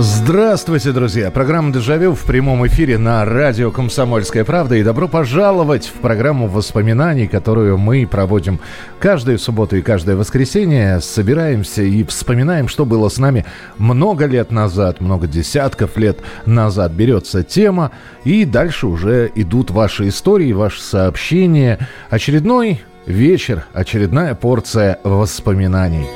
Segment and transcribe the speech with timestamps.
[0.00, 1.28] Здравствуйте, друзья!
[1.32, 4.76] Программа «Дежавю» в прямом эфире на радио «Комсомольская правда».
[4.76, 8.60] И добро пожаловать в программу воспоминаний, которую мы проводим
[9.00, 11.00] каждую субботу и каждое воскресенье.
[11.00, 13.44] Собираемся и вспоминаем, что было с нами
[13.76, 16.92] много лет назад, много десятков лет назад.
[16.92, 17.90] Берется тема,
[18.22, 21.88] и дальше уже идут ваши истории, ваши сообщения.
[22.08, 26.06] Очередной вечер, очередная порция воспоминаний.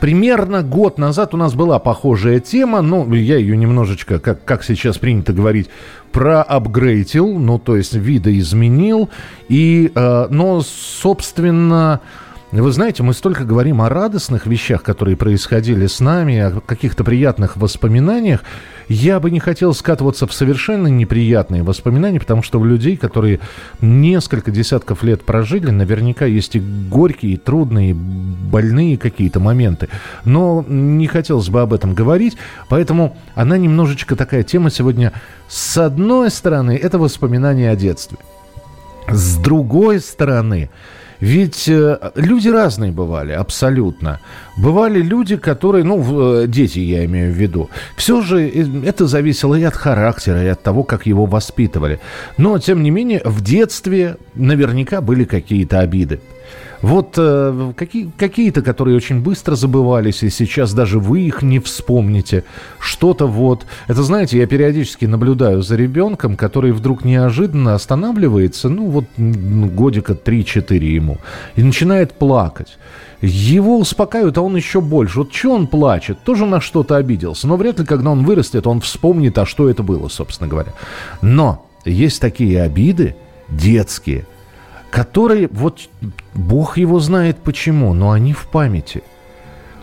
[0.00, 4.98] Примерно год назад у нас была похожая тема, но я ее немножечко, как, как сейчас
[4.98, 5.68] принято говорить,
[6.12, 9.10] проапгрейтил, ну, то есть видоизменил.
[9.48, 12.00] И, э, но, собственно,
[12.52, 17.56] вы знаете, мы столько говорим о радостных вещах, которые происходили с нами, о каких-то приятных
[17.56, 18.42] воспоминаниях.
[18.88, 23.38] Я бы не хотел скатываться в совершенно неприятные воспоминания, потому что у людей, которые
[23.80, 27.96] несколько десятков лет прожили, наверняка есть и горькие, и трудные, и
[28.50, 29.88] больные какие-то моменты.
[30.24, 32.36] Но не хотелось бы об этом говорить,
[32.68, 35.12] поэтому она немножечко такая тема сегодня.
[35.48, 38.18] С одной стороны, это воспоминания о детстве.
[39.08, 40.70] С другой стороны,
[41.20, 44.20] ведь э, люди разные бывали, абсолютно.
[44.56, 47.68] Бывали люди, которые, ну, э, дети я имею в виду.
[47.96, 52.00] Все же э, это зависело и от характера, и от того, как его воспитывали.
[52.38, 56.20] Но, тем не менее, в детстве наверняка были какие-то обиды.
[56.82, 62.44] Вот э, какие, какие-то, которые очень быстро забывались, и сейчас даже вы их не вспомните.
[62.78, 63.66] Что-то вот...
[63.86, 70.78] Это, знаете, я периодически наблюдаю за ребенком, который вдруг неожиданно останавливается, ну вот годика 3-4
[70.78, 71.18] ему,
[71.54, 72.78] и начинает плакать.
[73.20, 75.18] Его успокаивают, а он еще больше.
[75.18, 76.20] Вот что он плачет?
[76.24, 77.46] Тоже на что-то обиделся.
[77.46, 80.72] Но вряд ли, когда он вырастет, он вспомнит, а что это было, собственно говоря.
[81.20, 83.16] Но есть такие обиды
[83.50, 84.26] детские–
[84.90, 85.88] которые, вот
[86.34, 89.02] Бог его знает почему, но они в памяти.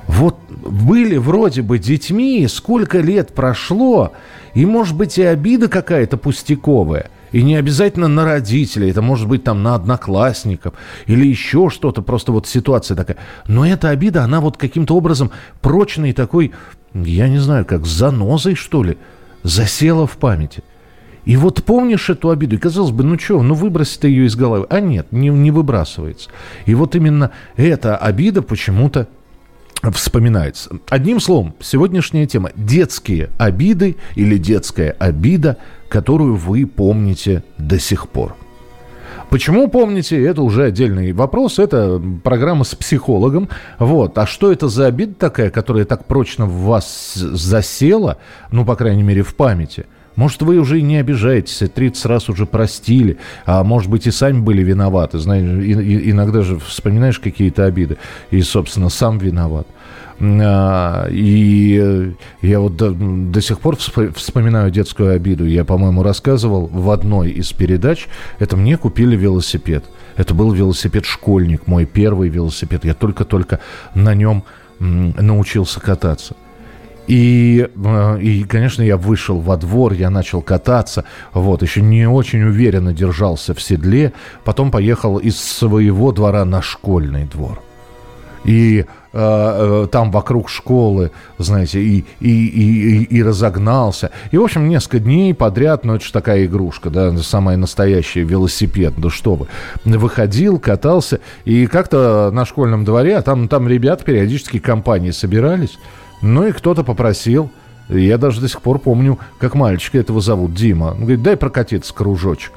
[0.07, 4.13] Вот были вроде бы детьми, сколько лет прошло,
[4.53, 7.09] и может быть и обида какая-то пустяковая.
[7.33, 10.75] И не обязательно на родителей, это может быть там на одноклассников
[11.07, 13.17] или еще что-то, просто вот ситуация такая.
[13.47, 16.53] Но эта обида, она вот каким-то образом прочной такой,
[16.93, 18.97] я не знаю, как занозой, что ли,
[19.43, 20.63] засела в памяти.
[21.27, 24.65] И вот помнишь эту обиду, и казалось бы, ну что, ну выбросить ее из головы.
[24.69, 26.29] А нет, не, не выбрасывается.
[26.65, 29.09] И вот именно эта обида почему-то
[29.91, 30.77] вспоминается.
[30.87, 35.57] Одним словом, сегодняшняя тема– детские обиды или детская обида,
[35.89, 38.33] которую вы помните до сих пор.
[39.29, 43.49] Почему помните, это уже отдельный вопрос, это программа с психологом.
[43.79, 44.17] Вот.
[44.17, 48.15] А что это за обида такая, которая так прочно в вас засела,
[48.49, 49.87] ну, по крайней мере, в памяти–
[50.17, 54.39] может, вы уже и не обижаетесь, 30 раз уже простили, а может быть, и сами
[54.39, 55.19] были виноваты.
[55.19, 57.97] Знаешь, иногда же вспоминаешь какие-то обиды,
[58.31, 59.67] и, собственно, сам виноват.
[60.19, 65.45] А, и я вот до, до сих пор вспоминаю детскую обиду.
[65.45, 68.07] Я, по-моему, рассказывал в одной из передач.
[68.39, 69.85] Это мне купили велосипед.
[70.15, 72.85] Это был велосипед-школьник, мой первый велосипед.
[72.85, 73.59] Я только-только
[73.93, 74.43] на нем
[74.79, 76.35] научился кататься.
[77.07, 82.43] И, э, и, конечно, я вышел во двор, я начал кататься, вот, еще не очень
[82.43, 84.13] уверенно держался в седле,
[84.43, 87.61] потом поехал из своего двора на школьный двор.
[88.43, 94.11] И э, э, там вокруг школы, знаете, и, и, и, и разогнался.
[94.31, 98.93] И, в общем, несколько дней подряд, ну, это же такая игрушка, да, самая настоящая, велосипед,
[98.97, 99.47] да что вы.
[99.85, 105.77] Выходил, катался, и как-то на школьном дворе, а там, там ребята периодически компании собирались,
[106.21, 107.49] ну и кто-то попросил.
[107.89, 110.87] Я даже до сих пор помню, как мальчика этого зовут, Дима.
[110.87, 112.51] Он говорит, дай прокатиться кружочек.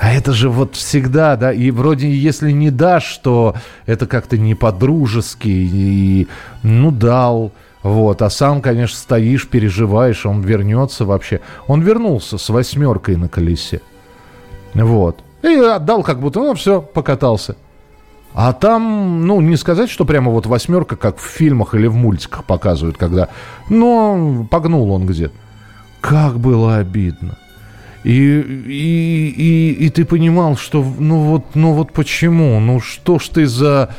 [0.00, 3.54] А это же вот всегда, да, и вроде если не дашь, то
[3.84, 6.26] это как-то не по-дружески, и,
[6.62, 11.42] ну, дал, вот, а сам, конечно, стоишь, переживаешь, он вернется вообще.
[11.66, 13.82] Он вернулся с восьмеркой на колесе,
[14.72, 17.56] вот, и отдал как будто, ну, все, покатался.
[18.32, 22.44] А там, ну, не сказать, что прямо вот восьмерка, как в фильмах или в мультиках
[22.44, 23.28] показывают, когда,
[23.68, 25.34] ну, погнул он где-то.
[26.00, 27.36] Как было обидно.
[28.04, 33.28] И, и, и, и ты понимал, что, ну вот, ну вот почему, ну что ж
[33.28, 33.94] ты за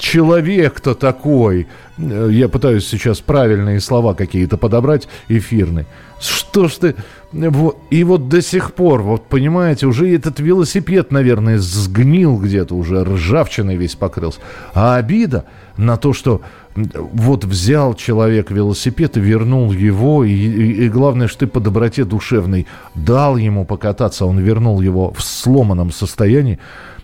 [0.00, 1.66] человек-то такой,
[1.98, 5.86] э, я пытаюсь сейчас правильные слова какие-то подобрать эфирные.
[6.20, 6.94] Что ж ты...
[7.32, 13.04] Вот, и вот до сих пор, вот понимаете, уже этот велосипед, наверное, сгнил где-то, уже
[13.04, 14.40] ржавчиной весь покрылся.
[14.74, 15.44] А обида
[15.76, 16.40] на то, что
[16.74, 22.04] вот взял человек велосипед и вернул его, и, и, и главное, что ты по доброте
[22.04, 22.66] душевной
[22.96, 26.58] дал ему покататься, он вернул его в сломанном состоянии,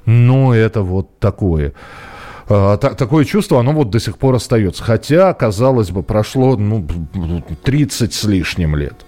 [0.06, 1.72] ну, это вот такое.
[2.48, 4.82] А, такое чувство, оно вот до сих пор остается.
[4.82, 6.84] Хотя, казалось бы, прошло ну,
[7.62, 9.05] 30 с лишним лет.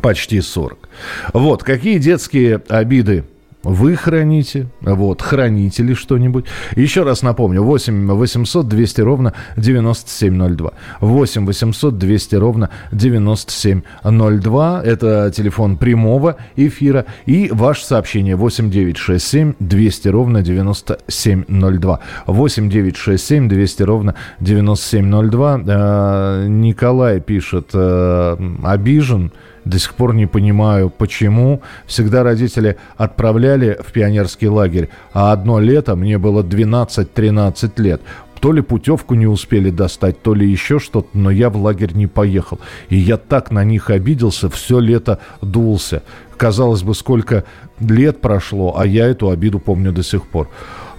[0.00, 0.88] Почти 40.
[1.34, 3.24] Вот, какие детские обиды
[3.64, 6.46] вы храните, вот, храните ли что-нибудь.
[6.74, 10.72] Еще раз напомню, 8 800 200 ровно 9702.
[11.00, 14.82] 8 800 200 ровно 9702.
[14.84, 17.06] Это телефон прямого эфира.
[17.24, 22.00] И ваше сообщение 8 967 200 ровно 9702.
[22.26, 25.60] 8 967 200 ровно 9702.
[25.66, 29.30] Э, Николай пишет, э, обижен
[29.64, 31.62] до сих пор не понимаю, почему.
[31.86, 38.00] Всегда родители отправляли в пионерский лагерь, а одно лето мне было 12-13 лет.
[38.40, 42.08] То ли путевку не успели достать, то ли еще что-то, но я в лагерь не
[42.08, 42.58] поехал.
[42.88, 46.02] И я так на них обиделся, все лето дулся.
[46.36, 47.44] Казалось бы, сколько
[47.78, 50.48] лет прошло, а я эту обиду помню до сих пор.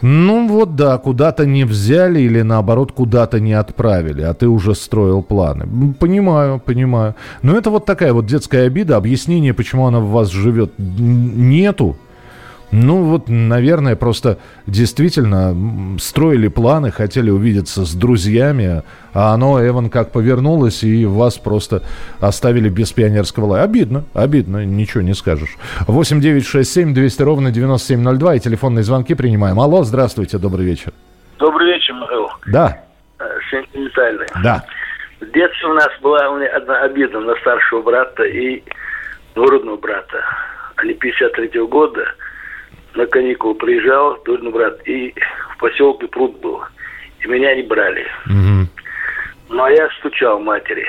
[0.06, 5.24] Ну вот да, куда-то не взяли или наоборот куда-то не отправили, а ты уже строил
[5.24, 5.94] планы.
[5.98, 7.16] Понимаю, понимаю.
[7.42, 11.96] Но это вот такая вот детская обида, объяснение, почему она в вас живет, нету.
[12.76, 15.56] Ну вот, наверное, просто действительно
[16.00, 18.82] строили планы, хотели увидеться с друзьями,
[19.14, 21.84] а оно, Эван, как повернулось, и вас просто
[22.20, 23.64] оставили без пионерского лая.
[23.64, 25.56] Обидно, обидно, ничего не скажешь.
[25.88, 29.60] 8 9 6 7 200 ровно 9702 и телефонные звонки принимаем.
[29.60, 30.94] Алло, здравствуйте, добрый вечер.
[31.38, 32.28] Добрый вечер, Михаил.
[32.48, 32.84] Да.
[33.20, 34.26] Э, сентиментальный.
[34.44, 34.64] Да.
[35.22, 38.64] В детстве у нас была у меня одна обида на старшего брата и
[39.36, 40.26] двоюродного брата.
[40.78, 42.04] Они 53 -го года
[42.96, 45.14] на каникулы приезжал, двоюродный брат, и
[45.54, 46.62] в поселке пруд был.
[47.22, 48.06] И меня не брали.
[48.26, 48.70] Мгм.
[49.50, 50.88] Ну, а я стучал матери.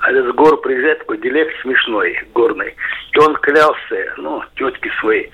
[0.00, 2.74] А этот с гор приезжает, такой дилект смешной, горный.
[3.12, 5.30] И он клялся, ну, тетки своей.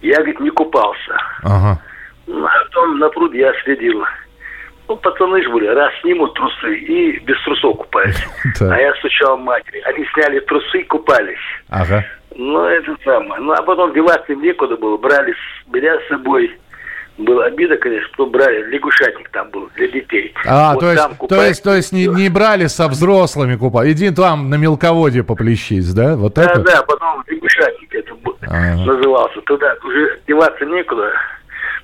[0.00, 1.18] Я, говорит, не купался.
[1.42, 1.80] Ага.
[2.26, 4.04] Ну, а потом на пруд я следил.
[4.88, 8.26] Ну, пацаны же были, раз снимут трусы и без трусов купались.
[8.60, 9.80] А я стучал матери.
[9.80, 11.36] Они сняли трусы и купались.
[11.68, 12.04] Ага.
[12.36, 13.40] Ну, это самое.
[13.40, 14.96] Ну, а потом деваться им некуда было.
[14.96, 15.34] Брали
[15.72, 16.50] меня с собой.
[17.16, 18.62] Была обида, конечно, что брали.
[18.70, 20.32] Лягушатник там был для детей.
[20.46, 21.48] А, Вот то есть, там то купались.
[21.48, 23.90] есть, то есть не, не брали со взрослыми купа.
[23.90, 26.14] Иди там на мелководье поплещись, да?
[26.16, 26.60] Вот Да, это?
[26.62, 28.12] да, потом лягушатник это
[28.46, 28.84] Ага.
[28.86, 29.40] назывался.
[29.40, 31.10] Туда уже деваться некуда.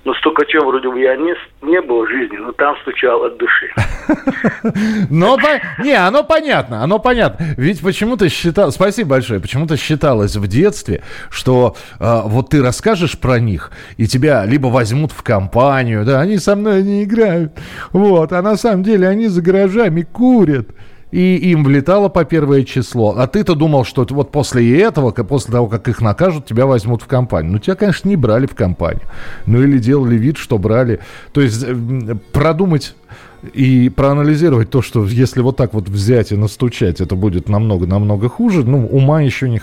[0.04, 3.38] Но столько чего вроде бы я не, не был в жизни, но там стучал от
[3.38, 3.72] души.
[5.10, 5.38] Но,
[5.82, 7.46] не, оно понятно, оно понятно.
[7.56, 13.38] Ведь почему-то считал, спасибо большое, почему-то считалось в детстве, что э, вот ты расскажешь про
[13.38, 17.52] них, и тебя либо возьмут в компанию, да, они со мной не играют,
[17.92, 20.68] вот, а на самом деле они за гаражами курят.
[21.14, 23.14] И им влетало по первое число.
[23.16, 27.06] А ты-то думал, что вот после этого, после того, как их накажут, тебя возьмут в
[27.06, 27.52] компанию.
[27.52, 29.05] Ну, тебя, конечно, не брали в компанию.
[29.46, 30.99] Ну, или делали вид, что брали.
[31.32, 32.96] То есть э, продумать
[33.52, 38.64] и проанализировать то, что если вот так вот взять и настучать, это будет намного-намного хуже,
[38.64, 39.61] ну, ума еще не,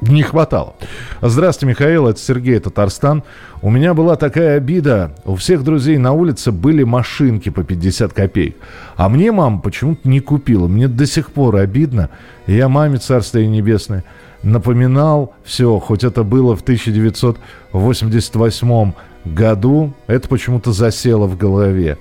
[0.00, 0.74] не хватало.
[1.22, 3.22] Здравствуйте, Михаил, это Сергей Татарстан.
[3.62, 5.14] У меня была такая обида.
[5.24, 8.56] У всех друзей на улице были машинки по 50 копеек.
[8.96, 10.68] А мне мама почему-то не купила.
[10.68, 12.10] Мне до сих пор обидно.
[12.46, 14.04] Я маме, царствие небесное,
[14.42, 18.92] напоминал все, хоть это было в 1988
[19.24, 21.96] году, это почему-то засело в голове.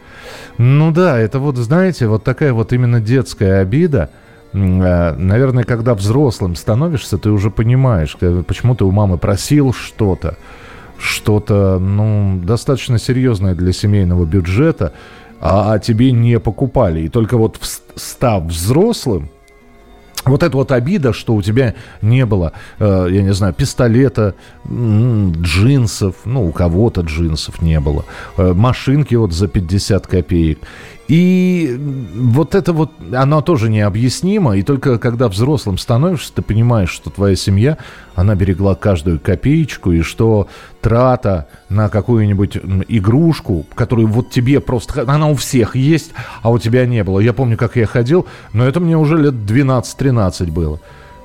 [0.58, 4.10] Ну да, это вот, знаете, вот такая вот именно детская обида–
[4.54, 10.38] наверное, когда взрослым становишься, ты уже понимаешь, э, почему ты у мамы просил что-то,
[11.00, 14.94] что-то, ну, достаточно серьезное для семейного бюджета,
[15.42, 17.02] а, а тебе не покупали.
[17.02, 17.60] И только вот
[17.96, 19.30] став взрослым,
[20.26, 26.16] вот эта вот обида, что у тебя не было, э, я не знаю, пистолета, джинсов,
[26.26, 28.06] ну, у кого-то джинсов не было,
[28.38, 30.60] э, машинки вот за 50 копеек.
[31.14, 31.80] И
[32.16, 37.36] вот это вот, оно тоже необъяснимо, и только когда взрослым становишься, ты понимаешь, что твоя
[37.36, 37.78] семья,
[38.16, 40.48] она берегла каждую копеечку, и что
[40.82, 46.88] трата на какую-нибудь игрушку, которую вот тебе просто, она у всех есть, а у тебя
[46.88, 47.20] не было.
[47.20, 50.80] Я помню, как я ходил, но это мне уже лет 12-13 было.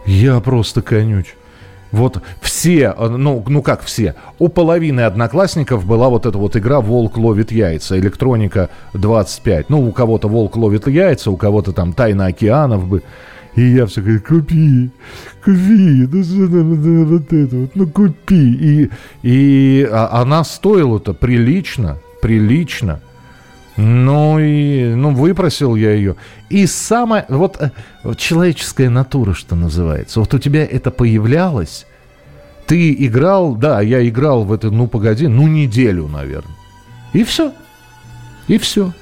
[0.04, 1.28] Я просто конюч.
[1.90, 7.16] Вот все, ну, ну как все, у половины одноклассников была вот эта вот игра «Волк
[7.16, 9.71] ловит яйца», электроника 25.
[9.71, 13.02] Ну, у кого-то «Волк ловит яйца», у кого-то там «Тайна океанов» бы.
[13.54, 14.90] И я все говорю, купи,
[15.45, 18.52] купи, ну вот это вот, ну купи.
[18.52, 18.90] И,
[19.23, 23.00] и а, она стоила-то прилично, прилично.
[23.80, 26.16] Ну и, ну, выпросил я ее.
[26.49, 27.70] И самое, вот, э,
[28.16, 30.18] человеческая натура, что называется.
[30.18, 31.87] Вот у тебя это появлялось,
[32.66, 36.56] ты играл, да, я играл в это, ну, погоди, ну, неделю, наверное.
[37.12, 37.52] И все.
[38.49, 38.92] И все.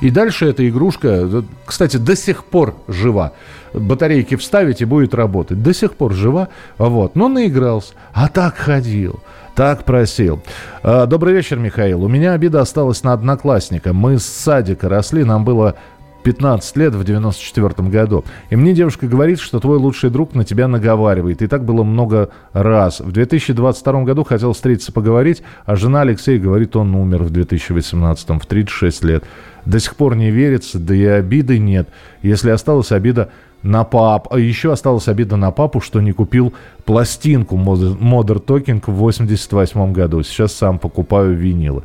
[0.00, 3.34] И дальше эта игрушка, кстати, до сих пор жива.
[3.72, 5.62] Батарейки вставить и будет работать.
[5.62, 6.48] До сих пор жива.
[6.76, 7.14] Вот.
[7.14, 7.94] Но наигрался.
[8.12, 9.20] А так ходил.
[9.58, 10.40] Так просил.
[10.84, 12.04] А, добрый вечер, Михаил.
[12.04, 13.92] У меня обида осталась на одноклассника.
[13.92, 15.74] Мы с садика росли, нам было
[16.22, 18.24] 15 лет в 94 году.
[18.50, 21.42] И мне девушка говорит, что твой лучший друг на тебя наговаривает.
[21.42, 23.00] И так было много раз.
[23.00, 28.46] В 2022 году хотел встретиться поговорить, а жена Алексей говорит, он умер в 2018 в
[28.46, 29.24] 36 лет.
[29.66, 31.88] До сих пор не верится, да и обиды нет.
[32.22, 33.30] Если осталась обида,
[33.62, 34.28] на пап.
[34.30, 36.52] А еще осталась обида на папу, что не купил
[36.84, 40.22] пластинку Modern Talking в 88 году.
[40.22, 41.82] Сейчас сам покупаю винилы.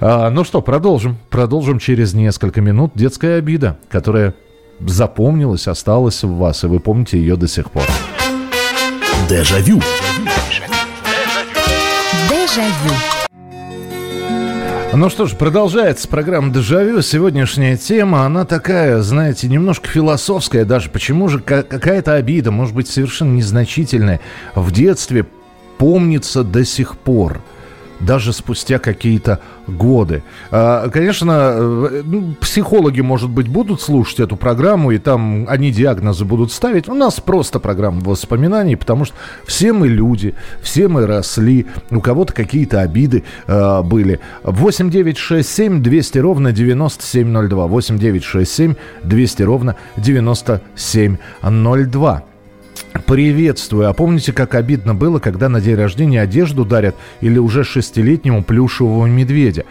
[0.00, 1.16] А, ну что, продолжим.
[1.30, 2.92] Продолжим через несколько минут.
[2.94, 4.34] Детская обида, которая
[4.80, 7.84] запомнилась, осталась в вас, и вы помните ее до сих пор.
[9.28, 9.80] Дежавю.
[12.28, 13.11] Дежавю.
[14.94, 17.00] Ну что ж, продолжается программа «Дежавю».
[17.00, 20.90] Сегодняшняя тема, она такая, знаете, немножко философская даже.
[20.90, 24.20] Почему же какая-то обида, может быть, совершенно незначительная,
[24.54, 25.24] в детстве
[25.78, 27.40] помнится до сих пор–
[28.02, 30.22] даже спустя какие-то годы.
[30.50, 36.24] А, конечно, э, ну, психологи, может быть, будут слушать эту программу, и там они диагнозы
[36.24, 36.88] будут ставить.
[36.88, 39.14] У нас просто программа воспоминаний, потому что
[39.46, 44.20] все мы люди, все мы росли, у кого-то какие-то обиды э, были.
[44.44, 47.66] 8 9 6 7 200 ровно 9702.
[47.66, 52.22] 8 9 6 7 200 ровно 9702.
[53.06, 53.88] Приветствую.
[53.88, 59.06] А помните, как обидно было, когда на день рождения одежду дарят или уже шестилетнему плюшевого
[59.06, 59.64] медведя?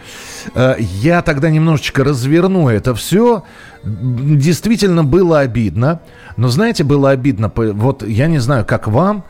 [0.54, 3.44] Э, я тогда немножечко разверну это все.
[3.84, 6.00] Действительно было обидно.
[6.36, 9.24] Но знаете, было обидно, вот я не знаю, как вам,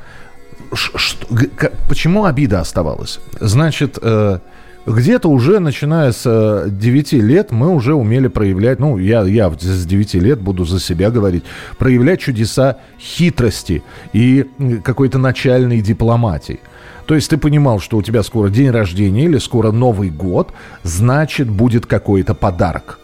[1.88, 3.20] почему обида оставалась?
[3.40, 4.38] Значит, э,
[4.86, 9.86] где-то уже начиная с 9 э, лет мы уже умели проявлять, ну, я, я с
[9.86, 11.44] 9 лет буду за себя говорить,
[11.78, 14.46] проявлять чудеса хитрости и
[14.84, 16.60] какой-то начальной дипломатии.
[17.06, 21.48] То есть ты понимал, что у тебя скоро день рождения или скоро Новый год, значит
[21.48, 22.98] будет какой-то подарок.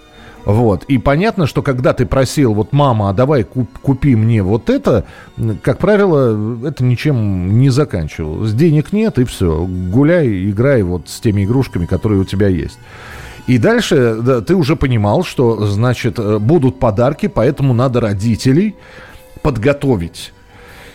[0.45, 0.85] Вот.
[0.85, 5.05] И понятно, что когда ты просил, вот, мама, а давай куп, купи мне вот это,
[5.63, 8.53] как правило, это ничем не заканчивалось.
[8.53, 9.67] Денег нет, и все.
[9.67, 12.79] Гуляй, играй вот с теми игрушками, которые у тебя есть.
[13.47, 18.75] И дальше да, ты уже понимал, что, значит, э, будут подарки, поэтому надо родителей
[19.43, 20.33] подготовить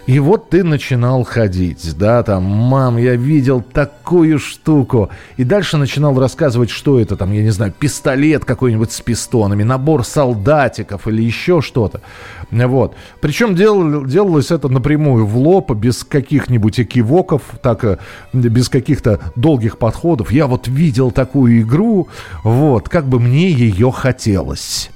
[0.06, 5.10] и вот ты начинал ходить, да, там, мам, я видел такую штуку.
[5.38, 10.04] И дальше начинал рассказывать, что это там, я не знаю, пистолет какой-нибудь с пистонами, набор
[10.04, 12.02] солдатиков или еще что-то.
[12.52, 12.96] Вот.
[13.22, 17.98] Причем дел, делалось это напрямую в лоб, без каких-нибудь экивоков, так, э,
[18.34, 20.34] без каких-то долгих подходов.
[20.34, 22.10] Я вот видел такую игру,
[22.44, 24.90] вот, как бы мне ее хотелось.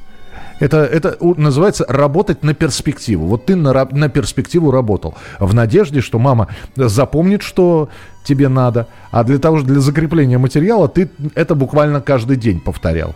[0.59, 3.27] Это, это называется работать на перспективу.
[3.27, 5.15] Вот ты на, на перспективу работал.
[5.39, 7.89] В надежде, что мама запомнит, что
[8.23, 8.87] тебе надо.
[9.11, 13.15] А для того, для закрепления материала ты это буквально каждый день повторял.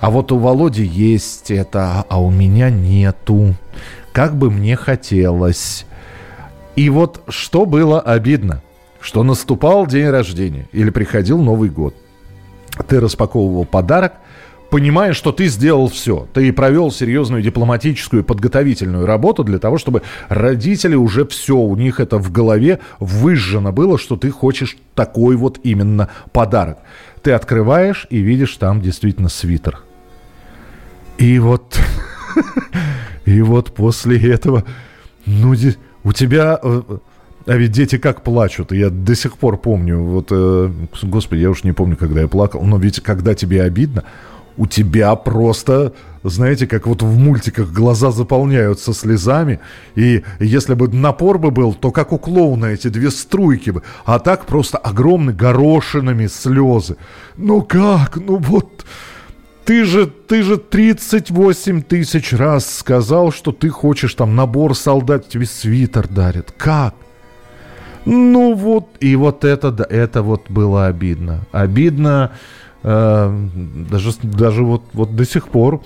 [0.00, 3.54] А вот у Володи есть это, а у меня нету.
[4.12, 5.86] Как бы мне хотелось.
[6.76, 8.62] И вот что было обидно,
[9.00, 11.94] что наступал день рождения или приходил Новый год.
[12.88, 14.14] Ты распаковывал подарок–
[14.70, 16.28] понимая, что ты сделал все.
[16.32, 22.18] Ты провел серьезную дипломатическую подготовительную работу для того, чтобы родители уже все, у них это
[22.18, 26.78] в голове выжжено было, что ты хочешь такой вот именно подарок.
[27.22, 29.80] Ты открываешь и видишь там действительно свитер.
[31.18, 31.78] И вот,
[33.26, 34.64] и вот после этого,
[35.26, 35.54] ну,
[36.02, 36.82] у тебя э,
[37.46, 38.72] а ведь дети как плачут.
[38.72, 40.70] Я до сих пор помню, вот, э,
[41.02, 44.04] господи, я уж не помню, когда я плакал, но ведь когда тебе обидно,
[44.60, 49.58] у тебя просто, знаете, как вот в мультиках глаза заполняются слезами.
[49.94, 53.82] И если бы напор бы был, то как у клоуна эти две струйки бы.
[54.04, 56.96] А так просто огромные горошинами слезы.
[57.38, 58.16] Ну как?
[58.16, 58.84] Ну вот...
[59.64, 65.46] Ты же, ты же 38 тысяч раз сказал, что ты хочешь там набор солдат, тебе
[65.46, 66.52] свитер дарят.
[66.56, 66.94] Как?
[68.04, 71.42] Ну вот, и вот это, это вот было обидно.
[71.52, 72.32] Обидно,
[72.82, 75.80] даже, даже вот, вот до сих пор,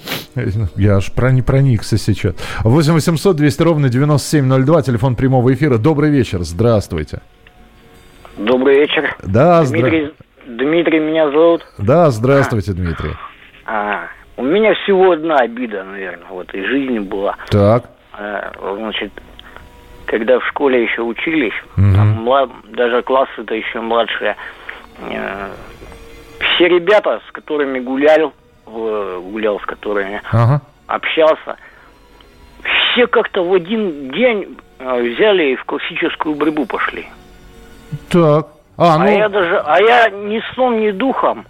[0.76, 2.34] я аж про, не проникся сейчас.
[2.62, 5.78] 8 800 200 ровно 9702, телефон прямого эфира.
[5.78, 7.20] Добрый вечер, здравствуйте.
[8.36, 9.16] Добрый вечер.
[9.22, 10.56] Да, Дмитрий, здра...
[10.56, 11.66] Дмитрий меня зовут.
[11.78, 12.74] Да, здравствуйте, а.
[12.74, 13.10] Дмитрий.
[13.66, 17.36] А, у меня всего одна обида, наверное, в этой жизни была.
[17.50, 17.90] Так.
[18.12, 19.12] А, значит,
[20.06, 21.84] когда в школе еще учились, угу.
[21.84, 22.50] млад...
[22.72, 24.36] даже классы-то еще младшие,
[25.10, 25.48] э,
[26.54, 28.32] все ребята, с которыми гулял,
[28.66, 30.60] гулял с которыми ага.
[30.86, 31.56] общался,
[32.62, 37.06] все как-то в один день взяли и в классическую борьбу пошли.
[38.08, 38.48] Так.
[38.76, 39.04] А, ну...
[39.04, 41.46] а я даже, а я ни сном, ни духом,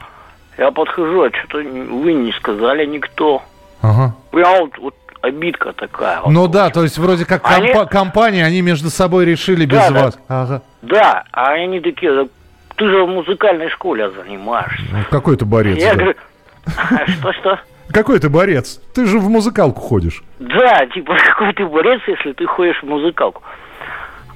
[0.58, 3.42] я подхожу, а что-то вы не сказали никто.
[3.80, 4.14] Ага.
[4.30, 6.20] Прям вот, вот обидка такая.
[6.26, 7.68] Ну вот, да, то есть вроде как они...
[7.68, 10.18] компа- компании, они между собой решили да, без да, вас.
[10.28, 10.62] Ага.
[10.82, 12.28] Да, а они такие,
[12.76, 14.84] ты же в музыкальной школе занимаешься.
[14.92, 15.78] Ну, какой ты борец?
[15.78, 15.96] Я да.
[15.96, 16.16] говорю,
[17.18, 17.60] что-что?
[17.92, 18.80] Какой ты борец?
[18.94, 20.22] Ты же в музыкалку ходишь.
[20.38, 23.42] Да, типа, какой ты борец, если ты ходишь в музыкалку.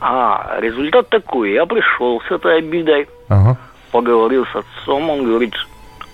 [0.01, 1.53] А результат такой.
[1.53, 3.57] Я пришел с этой обидой, ага.
[3.91, 5.55] поговорил с отцом, он говорит,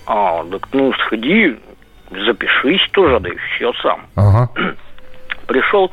[0.07, 1.55] а, так ну сходи,
[2.09, 4.01] запишись тоже, да и все сам.
[4.15, 4.49] Ага.
[5.47, 5.91] Пришел,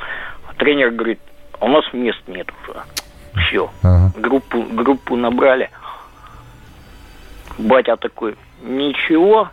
[0.56, 1.20] тренер говорит,
[1.60, 2.80] у нас мест нет уже.
[3.44, 3.70] Все.
[3.82, 4.12] Ага.
[4.16, 5.70] Группу, группу набрали.
[7.58, 9.48] Батя такой, ничего,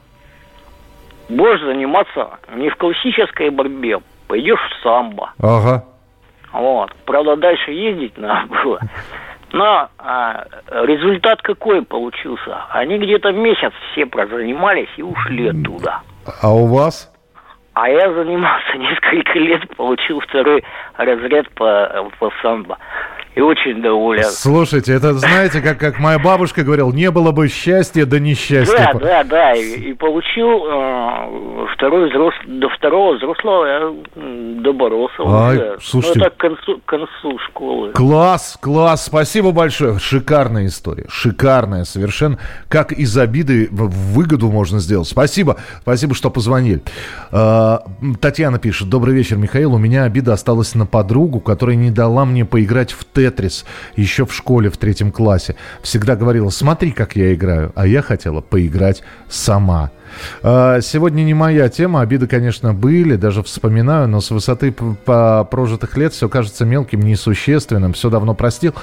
[1.28, 5.32] будешь заниматься не в классической борьбе, пойдешь в самбо.
[5.42, 5.84] Ага.
[6.52, 6.94] Вот.
[7.06, 8.80] Правда, дальше ездить надо было.
[9.52, 12.66] Но а, результат какой получился?
[12.70, 16.02] Они где-то месяц все прозанимались и ушли оттуда.
[16.42, 17.12] А у вас?
[17.74, 20.64] А я занимался несколько лет, получил второй
[20.98, 22.78] разряд по, по самбо
[23.40, 24.26] и очень доволен.
[24.26, 28.92] Слушайте, это знаете, как, как моя бабушка говорила, не было бы счастья, да несчастья.
[28.94, 32.34] Да, да, да, и, и получил э, второй взрос...
[32.48, 35.24] до второго взрослого я доборолся.
[35.26, 35.78] Ай, уже.
[35.82, 36.20] слушайте.
[36.20, 37.92] Ну, это к концу, к концу школы.
[37.94, 40.00] Класс, класс, спасибо большое.
[40.00, 42.40] Шикарная история, шикарная совершенно.
[42.68, 45.08] Как из обиды выгоду можно сделать.
[45.08, 46.82] Спасибо, спасибо, что позвонили.
[47.32, 47.78] Э,
[48.20, 52.44] Татьяна пишет, добрый вечер, Михаил, у меня обида осталась на подругу, которая не дала мне
[52.44, 53.66] поиграть в Тетрис
[53.96, 55.56] еще в школе в третьем классе.
[55.84, 57.72] Всегда говорила, смотри, как я играю.
[57.76, 59.92] А я хотела поиграть сама.
[60.42, 62.02] А, сегодня не моя тема.
[62.02, 68.10] Обиды, конечно, были, даже вспоминаю, но с высоты прожитых лет все кажется мелким, несущественным, все
[68.10, 68.74] давно простил.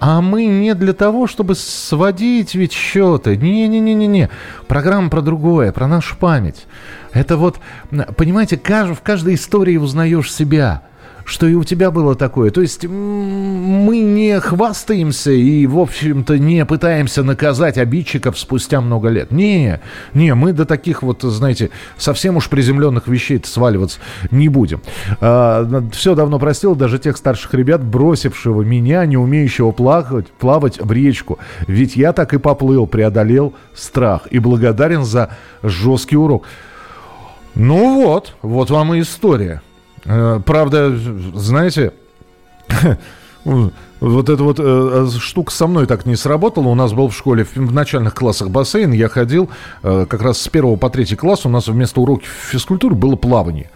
[0.00, 3.36] А мы не для того, чтобы сводить ведь счеты.
[3.36, 4.30] Не-не-не-не-не.
[4.66, 6.66] Программа про другое, про нашу память.
[7.12, 7.58] Это вот,
[8.16, 10.82] понимаете, в каждой истории узнаешь себя
[11.24, 12.50] что и у тебя было такое.
[12.50, 19.30] То есть мы не хвастаемся и, в общем-то, не пытаемся наказать обидчиков спустя много лет.
[19.30, 19.80] Не,
[20.14, 23.98] не, мы до таких вот, знаете, совсем уж приземленных вещей сваливаться
[24.30, 24.82] не будем.
[25.20, 30.90] А, все давно простил даже тех старших ребят, бросившего меня, не умеющего плавать, плавать в
[30.92, 31.38] речку.
[31.66, 35.30] Ведь я так и поплыл, преодолел страх и благодарен за
[35.62, 36.44] жесткий урок.
[37.54, 39.62] Ну вот, вот вам и история.
[40.04, 40.96] Э, правда,
[41.34, 41.92] знаете,
[43.44, 46.68] вот эта вот э, штука со мной так не сработала.
[46.68, 48.92] У нас был в школе в, в начальных классах бассейн.
[48.92, 49.50] Я ходил
[49.82, 51.46] э, как раз с первого по третий класс.
[51.46, 53.70] У нас вместо уроков физкультуры было плавание.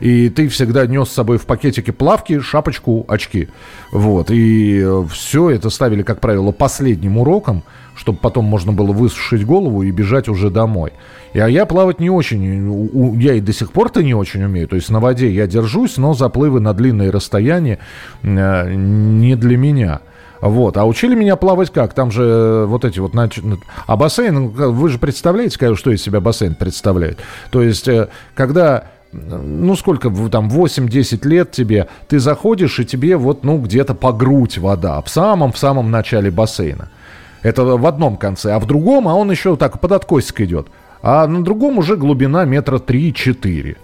[0.00, 3.48] И ты всегда нес с собой в пакетике плавки, шапочку, очки.
[3.92, 4.30] Вот.
[4.30, 7.62] И э, все это ставили, как правило, последним уроком,
[7.96, 10.92] чтобы потом можно было высушить голову и бежать уже домой.
[11.32, 14.68] И, а я плавать не очень, я и до сих пор-то не очень умею.
[14.68, 17.78] То есть на воде я держусь, но заплывы на длинные расстояния
[18.22, 20.00] э, не для меня.
[20.40, 20.76] Вот.
[20.76, 21.94] А учили меня плавать как?
[21.94, 23.12] Там же э, вот эти вот...
[23.86, 27.18] А бассейн, вы же представляете, что из себя бассейн представляет?
[27.50, 33.44] То есть, э, когда ну сколько, там 8-10 лет тебе, ты заходишь, и тебе вот,
[33.44, 36.90] ну, где-то по грудь вода, в самом-в самом начале бассейна.
[37.46, 40.68] Это в одном конце, а в другом, а он еще так под откосик идет
[41.02, 43.76] а на другом уже глубина метра 3-4.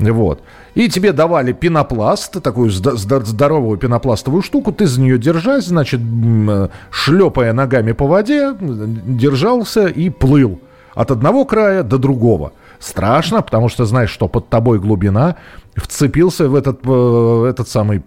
[0.00, 0.42] Вот.
[0.74, 6.00] И тебе давали пенопласт, такую здоровую пенопластовую штуку, ты за нее держась, значит,
[6.90, 10.60] шлепая ногами по воде, держался и плыл
[10.94, 12.52] от одного края до другого.
[12.78, 15.36] Страшно, потому что знаешь, что под тобой глубина,
[15.74, 18.02] вцепился в этот, э, этот самый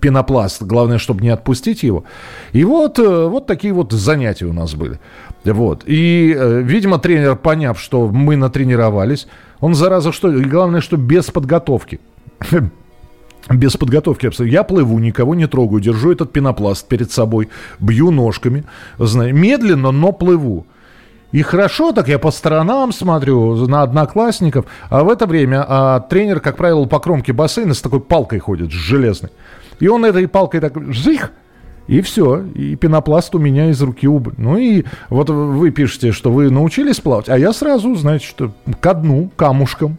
[0.00, 0.62] пенопласт.
[0.62, 2.04] Главное, чтобы не отпустить его.
[2.52, 4.98] И вот, э, вот такие вот занятия у нас были.
[5.44, 5.82] Вот.
[5.86, 9.28] И, э, видимо, тренер, поняв, что мы натренировались,
[9.60, 10.32] он, зараза, что...
[10.32, 12.00] И главное, что без подготовки.
[13.50, 14.52] без подготовки абсолютно.
[14.52, 18.64] Я плыву, никого не трогаю, держу этот пенопласт перед собой, бью ножками,
[18.98, 20.66] знаю, медленно, но плыву.
[21.32, 26.40] И хорошо, так я по сторонам смотрю на одноклассников, а в это время а, тренер,
[26.40, 29.32] как правило, по кромке бассейна с такой палкой ходит, с железной.
[29.80, 31.32] И он этой палкой так, жих,
[31.86, 34.32] и все, и пенопласт у меня из руки убыл.
[34.38, 38.94] Ну и вот вы пишете, что вы научились плавать, а я сразу, знаете, что ко
[38.94, 39.98] дну, камушком.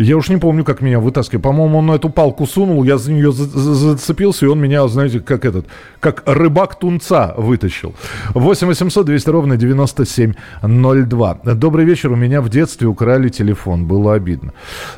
[0.00, 1.42] Я уж не помню, как меня вытаскивали.
[1.42, 5.66] По-моему, он эту палку сунул, я за нее зацепился, и он меня, знаете, как этот,
[5.98, 7.96] как рыбак тунца вытащил.
[8.34, 11.34] 8 800 200 ровно 9702.
[11.54, 12.12] Добрый вечер.
[12.12, 13.86] У меня в детстве украли телефон.
[13.86, 14.52] Было обидно.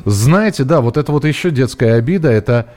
[0.05, 2.29] Знаете, да, вот это вот еще детская обида.
[2.29, 2.67] Это,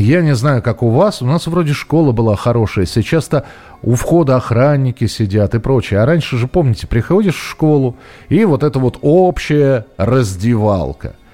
[0.00, 1.22] я не знаю, как у вас.
[1.22, 2.86] У нас вроде школа была хорошая.
[2.86, 3.44] Сейчас-то
[3.82, 6.00] у входа охранники сидят и прочее.
[6.00, 7.96] А раньше же, помните, приходишь в школу,
[8.28, 11.14] и вот это вот общая раздевалка–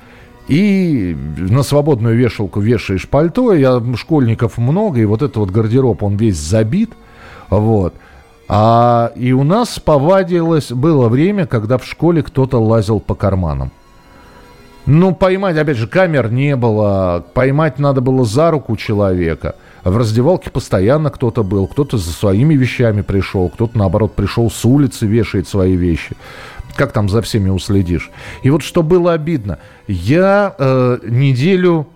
[0.51, 6.17] и на свободную вешалку вешаешь пальто, я, школьников много, и вот этот вот гардероб, он
[6.17, 6.91] весь забит,
[7.51, 7.95] вот.
[8.49, 13.71] А, и у нас повадилось, было время, когда в школе кто-то лазил по карманам.
[14.87, 19.55] Ну, поймать, опять же, камер не было, поймать надо было за руку человека.
[19.85, 25.07] В раздевалке постоянно кто-то был, кто-то за своими вещами пришел, кто-то, наоборот, пришел с улицы,
[25.07, 26.17] вешает свои вещи
[26.77, 28.11] как там за всеми уследишь.
[28.43, 31.89] И вот что было обидно, я э, неделю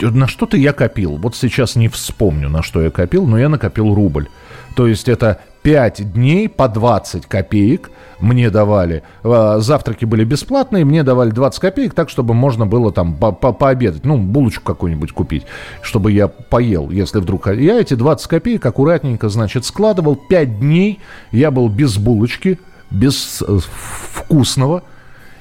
[0.00, 1.16] на что-то я копил.
[1.16, 4.28] Вот сейчас не вспомню, на что я копил, но я накопил рубль.
[4.74, 9.02] То есть это 5 дней по 20 копеек мне давали.
[9.22, 13.52] Э, завтраки были бесплатные, мне давали 20 копеек, так, чтобы можно было там по -по
[13.52, 14.04] пообедать.
[14.04, 15.44] Ну, булочку какую-нибудь купить,
[15.82, 17.48] чтобы я поел, если вдруг...
[17.48, 20.16] Я эти 20 копеек аккуратненько, значит, складывал.
[20.16, 21.00] 5 дней
[21.32, 22.58] я был без булочки,
[22.90, 24.82] без э, вкусного.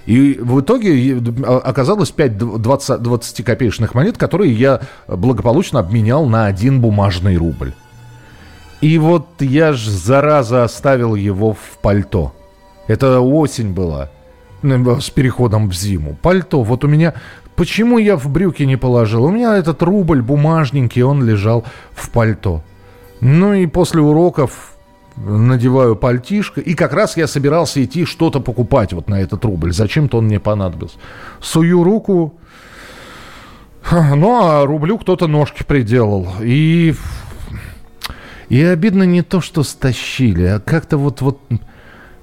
[0.06, 6.48] И в итоге а, оказалось 5 20, 20 копеечных монет, которые я благополучно обменял на
[6.48, 7.74] один бумажный рубль.
[8.82, 12.34] И вот я ж, зараза, оставил его в пальто.
[12.88, 14.10] Это осень была,
[14.62, 16.18] ну, с переходом в зиму.
[16.22, 16.64] Пальто.
[16.64, 17.14] Вот у меня...
[17.56, 19.26] Почему я в брюки не положил?
[19.26, 22.64] У меня этот рубль бумажненький, он лежал в пальто.
[23.20, 24.78] Ну и после уроков
[25.18, 29.74] надеваю пальтишко, и как раз я собирался идти что-то покупать вот на этот рубль.
[29.74, 30.96] Зачем-то он мне понадобился.
[31.42, 32.36] Сую руку,
[33.92, 36.28] ну, а рублю кто-то ножки приделал.
[36.42, 36.94] И,
[38.50, 41.40] и обидно не то, что стащили, а как-то вот, вот,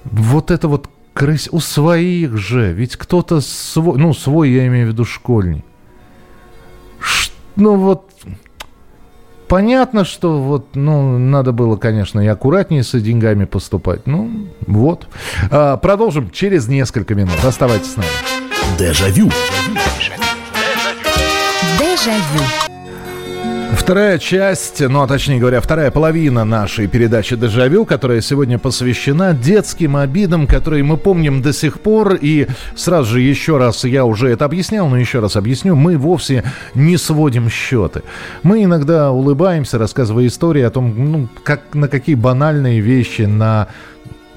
[0.04, 1.48] вот это вот крыс...
[1.52, 2.72] у своих же.
[2.72, 5.64] Ведь кто-то свой, ну, свой, я имею в виду школьник.
[7.56, 8.10] Ну, вот
[9.48, 14.04] Понятно, что вот, ну, надо было, конечно, и аккуратнее с деньгами поступать.
[14.06, 15.06] Ну, вот.
[15.50, 17.44] А, продолжим через несколько минут.
[17.44, 18.08] Оставайтесь с нами.
[18.76, 19.30] Дежавю.
[21.78, 22.65] Дежавю.
[23.86, 29.94] Вторая часть, ну а точнее говоря, вторая половина нашей передачи «Дежавю», которая сегодня посвящена детским
[29.94, 32.18] обидам, которые мы помним до сих пор.
[32.20, 36.42] И сразу же еще раз, я уже это объяснял, но еще раз объясню, мы вовсе
[36.74, 38.02] не сводим счеты.
[38.42, 43.68] Мы иногда улыбаемся, рассказывая истории о том, ну, как, на какие банальные вещи, на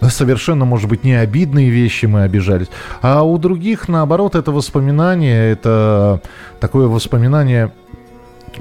[0.10, 2.68] совершенно, может быть, не обидные вещи мы обижались.
[3.02, 6.22] А у других, наоборот, это воспоминание, это
[6.60, 7.72] такое воспоминание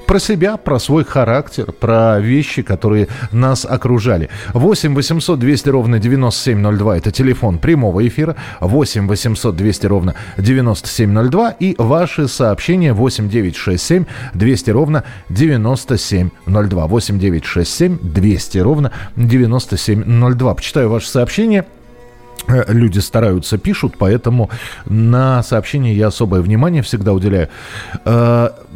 [0.07, 4.29] про себя, про свой характер, про вещи, которые нас окружали.
[4.55, 8.37] 8 800 200 ровно 9702 это телефон прямого эфира.
[8.61, 16.87] 8 800 200 ровно 9702 и ваши сообщения 8 967 200 ровно 9702.
[16.87, 20.55] 8 967 200 ровно 9702.
[20.55, 21.65] Почитаю ваше сообщение.
[22.49, 24.51] Э, люди стараются, пишут, поэтому
[24.87, 27.49] на сообщения я особое внимание всегда уделяю.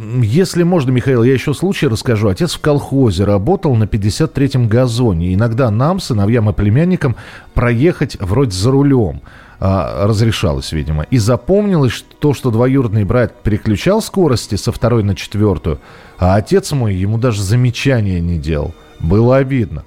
[0.02, 2.28] Если можно, Михаил, я еще случай расскажу.
[2.28, 5.32] Отец в колхозе работал на 53-м газоне.
[5.32, 7.14] Иногда нам, сыновьям и племянникам,
[7.54, 9.20] проехать вроде за рулем
[9.60, 11.04] а, разрешалось, видимо.
[11.04, 15.78] И запомнилось то, что двоюродный брат переключал скорости со второй на четвертую,
[16.18, 18.74] а отец мой ему даже замечания не делал.
[18.98, 19.84] Было обидно.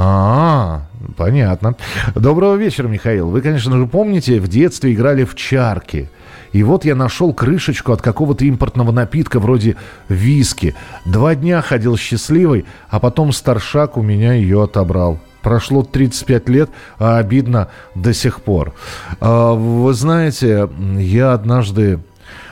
[0.00, 0.82] А,
[1.16, 1.74] понятно.
[2.14, 3.30] Доброго вечера, Михаил.
[3.30, 6.08] Вы, конечно же, помните, в детстве играли в чарки.
[6.52, 9.74] И вот я нашел крышечку от какого-то импортного напитка вроде
[10.08, 10.76] виски.
[11.04, 15.18] Два дня ходил счастливый, а потом старшак у меня ее отобрал.
[15.42, 18.74] Прошло 35 лет, а обидно до сих пор.
[19.18, 21.98] А, вы знаете, я однажды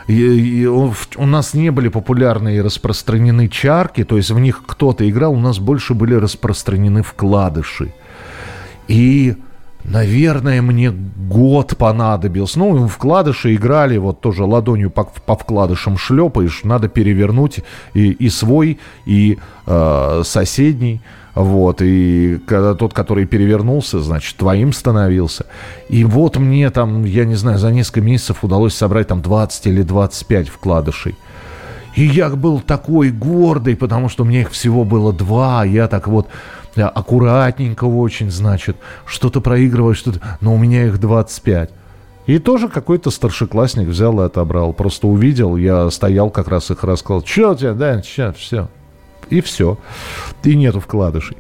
[0.09, 5.41] у нас не были популярны и распространены чарки, то есть в них кто-то играл, у
[5.41, 7.93] нас больше были распространены вкладыши.
[8.89, 9.37] И
[9.89, 12.59] Наверное, мне год понадобился.
[12.59, 17.61] Ну, вкладыши играли, вот тоже ладонью по, по вкладышам шлепаешь, надо перевернуть
[17.95, 21.01] и, и свой, и э, соседний.
[21.37, 25.45] Вот, и когда тот, который перевернулся, значит, твоим становился.
[25.91, 29.83] И вот мне там, я не знаю, за несколько месяцев удалось собрать там 20 или
[29.83, 31.15] 25 вкладышей.
[31.95, 35.63] И я был такой гордый, потому что меня их всего было два.
[35.65, 36.27] Я так вот
[36.75, 40.21] аккуратненько очень, значит, что-то проигрываю, что-то...
[40.41, 41.71] Но у меня их 25.
[42.25, 44.73] И тоже какой-то старшеклассник взял и отобрал.
[44.73, 47.21] Просто увидел, я стоял как раз их рассказал.
[47.21, 48.69] Че у тебя, да, сейчас, все.
[49.31, 49.79] И все.
[50.43, 51.37] И нету вкладышей.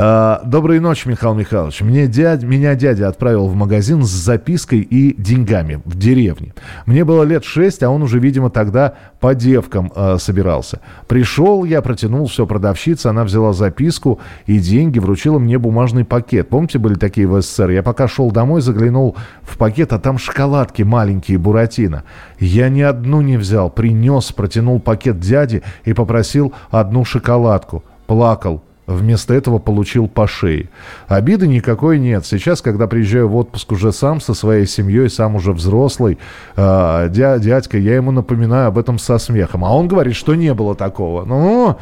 [0.00, 1.80] А, доброй ночи, Михаил Михайлович.
[1.80, 6.54] Мне дядь, меня дядя отправил в магазин с запиской и деньгами в деревне.
[6.86, 10.78] Мне было лет шесть, а он уже, видимо, тогда по девкам э, собирался.
[11.08, 16.48] Пришел я, протянул все продавщице, она взяла записку и деньги, вручила мне бумажный пакет.
[16.48, 17.70] Помните, были такие в СССР?
[17.70, 22.04] Я пока шел домой, заглянул в пакет, а там шоколадки маленькие, Буратино.
[22.38, 27.82] Я ни одну не взял, принес, протянул пакет дяде и попросил одну шоколадку.
[28.06, 28.62] Плакал.
[28.88, 30.70] Вместо этого получил по шее.
[31.08, 32.24] Обиды никакой нет.
[32.24, 36.16] Сейчас, когда приезжаю в отпуск уже сам со своей семьей, сам уже взрослый,
[36.56, 39.62] э, дя, дядька, я ему напоминаю об этом со смехом.
[39.62, 41.26] А он говорит, что не было такого.
[41.26, 41.76] Ну,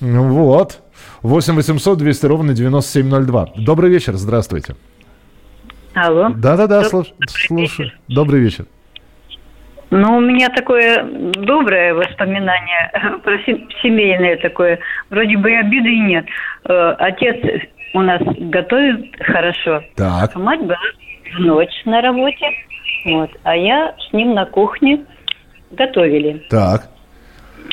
[0.00, 0.80] вот.
[1.22, 3.52] 8 800 200 ровно 9702.
[3.56, 4.76] Добрый вечер, здравствуйте.
[5.94, 6.28] Алло.
[6.36, 7.92] Да-да-да, слушаю.
[8.08, 8.66] Добрый вечер.
[9.90, 12.90] Ну, у меня такое доброе воспоминание,
[13.22, 13.38] про
[13.82, 14.78] семейное такое.
[15.10, 16.26] Вроде бы и обиды и нет.
[16.68, 17.36] Э, отец
[17.94, 19.82] у нас готовит хорошо.
[19.94, 20.32] Так.
[20.34, 20.76] А мать была
[21.34, 22.46] в ночь на работе.
[23.04, 23.30] Вот.
[23.44, 25.04] А я с ним на кухне
[25.70, 26.44] готовили.
[26.50, 26.88] Так.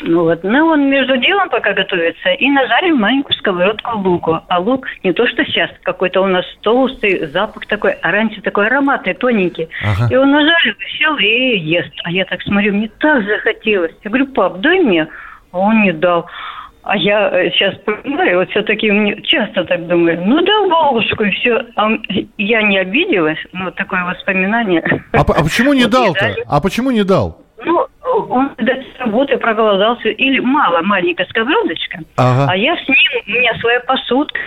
[0.06, 4.40] Ну вот, ну он между делом пока готовится и нажарим маленькую сковородку луку.
[4.48, 8.66] А лук не то, что сейчас какой-то у нас толстый запах такой, а раньше такой
[8.66, 9.68] ароматный, тоненький.
[9.82, 10.12] Ага.
[10.12, 11.92] И он нажарил, сел и ест.
[12.04, 13.92] А я так смотрю, мне так захотелось.
[14.04, 15.08] Я говорю, пап, дай мне.
[15.52, 16.26] А он не дал.
[16.82, 21.30] А я сейчас э, понимаю, вот все-таки мне часто так думаю, ну да, бабушку, и
[21.30, 21.64] все.
[21.76, 21.88] А
[22.36, 24.82] я не обиделась, но такое воспоминание.
[25.12, 26.36] А, а почему не дал-то?
[26.46, 27.43] А почему не дал?
[27.64, 27.86] Ну,
[28.28, 32.46] он с работы проголодался, или мало, маленькая сковородочка, ага.
[32.50, 32.96] а я с ним,
[33.26, 34.38] у меня своя посудка,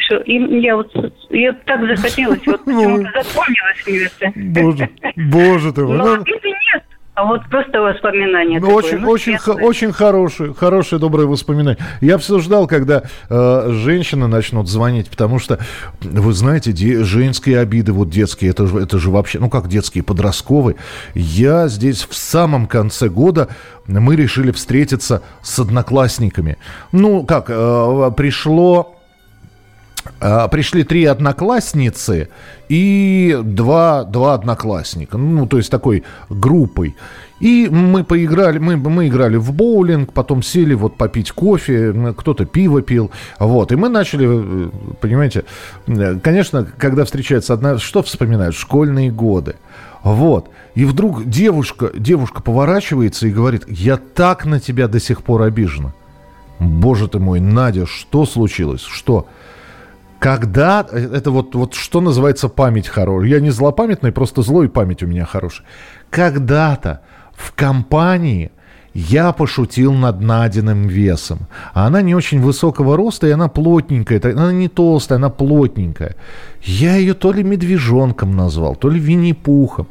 [0.00, 0.92] все, и я вот,
[1.30, 4.32] я так захотелось, вот почему-то запомнилось мне это.
[4.36, 5.96] Боже, боже ты мой.
[5.98, 8.58] Но ну, нет, а вот просто воспоминания.
[8.60, 11.78] Ну, очень, ну, очень, х- очень хорошие, хорошие, добрые воспоминания.
[12.00, 15.58] Я все ждал, когда э, женщины начнут звонить, потому что,
[16.00, 20.02] вы знаете, де- женские обиды, вот детские, это же, это же вообще, ну как детские,
[20.02, 20.76] подростковые.
[21.14, 23.48] Я здесь в самом конце года,
[23.86, 26.56] мы решили встретиться с одноклассниками.
[26.90, 28.93] Ну, как, э, пришло
[30.20, 32.28] пришли три одноклассницы
[32.68, 35.18] и два, два одноклассника.
[35.18, 36.94] Ну, то есть такой группой.
[37.40, 42.80] И мы поиграли, мы, мы играли в боулинг, потом сели вот попить кофе, кто-то пиво
[42.80, 43.10] пил.
[43.38, 45.44] Вот, и мы начали, э, понимаете,
[45.86, 48.54] э, конечно, когда встречается одна, что вспоминают?
[48.54, 49.56] Школьные годы.
[50.02, 50.48] Вот.
[50.74, 55.92] И вдруг девушка, девушка поворачивается и говорит, я так на тебя до сих пор обижена.
[56.60, 58.82] Боже ты мой, Надя, что случилось?
[58.82, 59.26] Что?
[60.24, 63.28] Когда, это вот, вот что называется память хорошая.
[63.28, 65.66] Я не злопамятный, просто злой память у меня хорошая.
[66.08, 67.02] Когда-то
[67.34, 68.50] в компании
[68.94, 71.40] я пошутил над Надиным весом.
[71.74, 74.18] А она не очень высокого роста, и она плотненькая.
[74.24, 76.16] Она не толстая, она плотненькая.
[76.62, 79.88] Я ее то ли медвежонком назвал, то ли Винни-Пухом.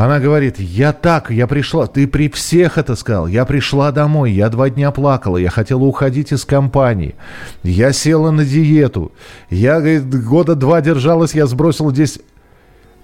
[0.00, 4.48] Она говорит, я так, я пришла, ты при всех это сказал, я пришла домой, я
[4.48, 7.16] два дня плакала, я хотела уходить из компании,
[7.62, 9.12] я села на диету,
[9.50, 12.18] я, говорит, года два держалась, я сбросила здесь...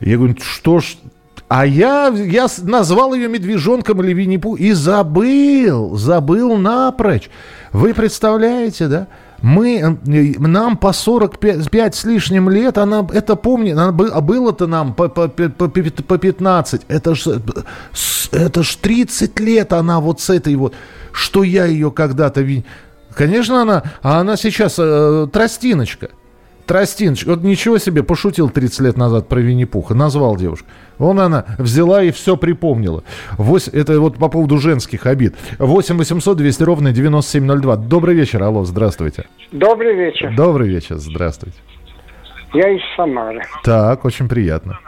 [0.00, 0.96] Я говорю, что ж,
[1.48, 7.28] а я, я назвал ее медвежонком или винни и забыл, забыл напрочь.
[7.72, 9.06] Вы представляете, да?
[9.42, 14.94] Мы, э, нам по 45 с лишним лет, она это помнит, она, а было-то нам
[14.94, 16.82] по, по, по, по 15.
[16.88, 17.26] Это ж,
[18.32, 20.74] это ж 30 лет она вот с этой вот,
[21.12, 22.46] что я ее когда-то...
[23.14, 26.10] Конечно, она, а она сейчас э, тростиночка.
[26.66, 27.30] Тростиночка.
[27.30, 30.66] Вот ничего себе, пошутил 30 лет назад про Винни-Пуха, назвал девушку.
[30.98, 33.04] Вон она взяла и все припомнила.
[33.38, 35.34] 8, это вот по поводу женских обид.
[35.58, 37.76] 8 800 200 ровно 9702.
[37.76, 39.26] Добрый вечер, алло, здравствуйте.
[39.52, 40.34] Добрый вечер.
[40.34, 41.58] Добрый вечер, здравствуйте.
[42.52, 43.42] Я из Самары.
[43.62, 44.78] Так, очень приятно.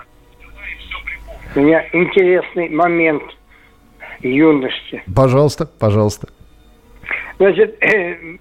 [1.54, 3.22] У меня интересный момент
[4.20, 5.02] юности.
[5.14, 6.28] Пожалуйста, пожалуйста.
[7.38, 8.38] Значит, э,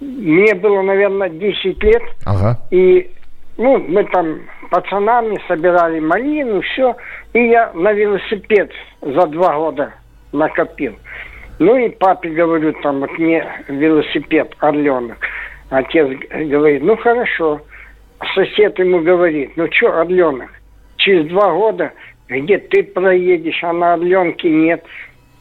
[0.00, 2.02] мне было, наверное, 10 лет.
[2.24, 2.58] Ага.
[2.70, 3.10] И
[3.56, 6.96] ну, мы там пацанами собирали малину, все.
[7.32, 8.70] И я на велосипед
[9.00, 9.92] за два года
[10.32, 10.94] накопил.
[11.58, 15.18] Ну и папе говорю, там вот мне велосипед орленок.
[15.70, 17.60] Отец говорит, ну хорошо.
[18.34, 20.50] Сосед ему говорит, ну что, орленок,
[20.96, 21.92] через два года
[22.40, 24.84] где ты проедешь, а на орленке нет.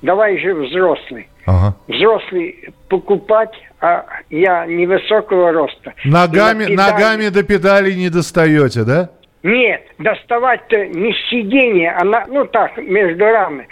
[0.01, 1.27] Давай же взрослый.
[1.45, 1.75] Ага.
[1.87, 5.93] Взрослый покупать, а я невысокого роста.
[6.05, 6.75] Ногами, педали...
[6.75, 9.09] ногами до педали не достаете, да?
[9.43, 13.67] Нет, доставать-то не с сиденья, а на, ну так, между раны.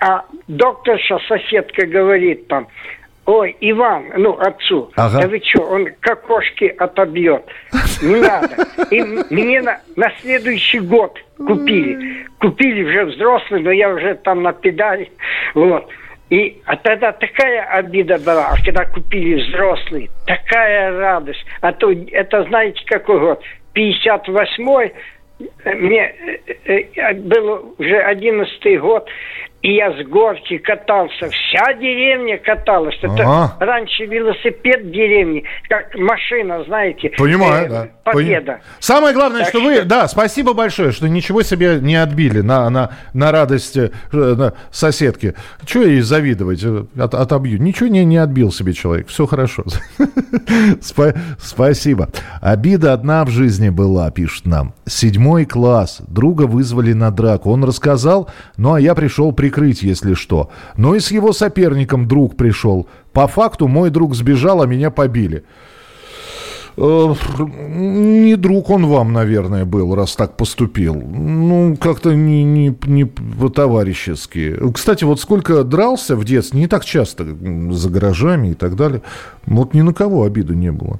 [0.00, 2.68] А докторша, соседка говорит там,
[3.24, 5.22] ой, Иван, ну, отцу, ага.
[5.22, 7.42] да вы что, он кокошки отобьет.
[8.02, 8.66] Не надо.
[8.90, 12.26] И мне на, на следующий год купили.
[12.38, 15.10] Купили уже взрослый, но я уже там на педали.
[15.54, 15.88] Вот.
[16.30, 21.44] И а тогда такая обида была, а когда купили взрослый, такая радость.
[21.60, 23.42] А то это знаете какой год?
[23.74, 24.92] 58-й,
[25.64, 26.14] мне
[26.66, 29.06] э, э, был уже одиннадцатый год,
[29.64, 31.30] и я с горки катался.
[31.30, 32.98] Вся деревня каталась.
[33.00, 33.56] Это ага.
[33.60, 37.08] раньше велосипед в деревне, как машина, знаете.
[37.16, 37.88] Понимаю, э, да.
[38.04, 38.60] Победа.
[38.78, 42.68] Самое главное, так что, что вы, да, спасибо большое, что ничего себе не отбили на,
[42.68, 45.32] на, на радость э, на соседки.
[45.64, 46.62] Чего ей завидовать?
[46.62, 47.58] Э, от, отобью.
[47.58, 49.08] Ничего не, не отбил себе человек.
[49.08, 49.64] Все хорошо.
[51.38, 52.10] Спасибо.
[52.42, 54.74] Обида одна в жизни была, пишет нам.
[54.84, 56.02] Седьмой класс.
[56.06, 57.50] Друга вызвали на драку.
[57.50, 60.50] Он рассказал, ну а я пришел при прикрыть, если что.
[60.76, 62.86] Но и с его соперником друг пришел.
[63.12, 65.44] По факту мой друг сбежал, а меня побили.
[66.76, 70.94] Э, не друг он вам, наверное, был, раз так поступил.
[70.94, 74.56] Ну, как-то не, не, не по-товарищески.
[74.72, 79.02] Кстати, вот сколько дрался в детстве, не так часто, за гаражами и так далее.
[79.46, 80.98] Вот ни на кого обиды не было.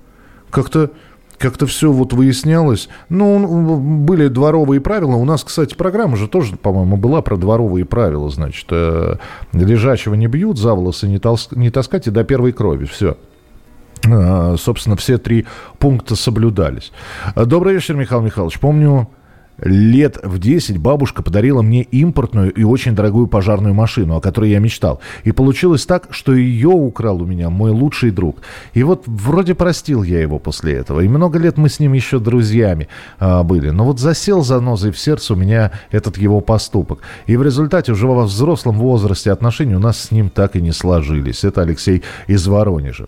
[0.51, 0.91] Как-то
[1.39, 2.89] как-то все вот выяснялось.
[3.09, 5.17] Ну, были дворовые правила.
[5.17, 8.31] У нас, кстати, программа же тоже, по-моему, была про дворовые правила.
[8.31, 9.17] Значит, э,
[9.53, 12.85] лежачего не бьют, за волосы не, толс- не таскать и до первой крови.
[12.85, 13.17] Все.
[14.07, 15.47] Э, собственно, все три
[15.79, 16.93] пункта соблюдались.
[17.37, 18.59] Добрый вечер, Михаил Михайлович.
[18.59, 19.09] Помню,
[19.59, 24.59] лет в 10 бабушка подарила мне импортную и очень дорогую пожарную машину, о которой я
[24.59, 25.01] мечтал.
[25.25, 28.39] И получилось так, что ее украл у меня мой лучший друг.
[28.73, 31.01] И вот вроде простил я его после этого.
[31.01, 32.89] И много лет мы с ним еще друзьями
[33.19, 33.71] а, были.
[33.71, 37.01] Но вот засел за занозой в сердце у меня этот его поступок.
[37.27, 40.73] И в результате уже во взрослом возрасте отношения у нас с ним так и не
[40.73, 41.45] сложились.
[41.45, 43.07] Это Алексей из Воронежа.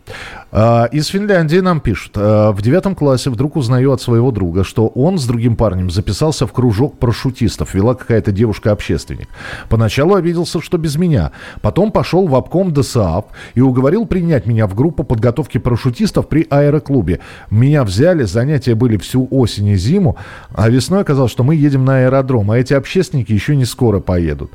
[0.53, 2.13] А, из Финляндии нам пишут.
[2.17, 6.36] А, в девятом классе вдруг узнаю от своего друга, что он с другим парнем записался
[6.37, 7.75] записался в кружок парашютистов.
[7.75, 9.29] Вела какая-то девушка-общественник.
[9.68, 11.33] Поначалу обиделся, что без меня.
[11.62, 13.25] Потом пошел в обком ДСААФ
[13.57, 17.20] и уговорил принять меня в группу подготовки парашютистов при аэроклубе.
[17.51, 20.16] Меня взяли, занятия были всю осень и зиму,
[20.55, 24.53] а весной оказалось, что мы едем на аэродром, а эти общественники еще не скоро поедут.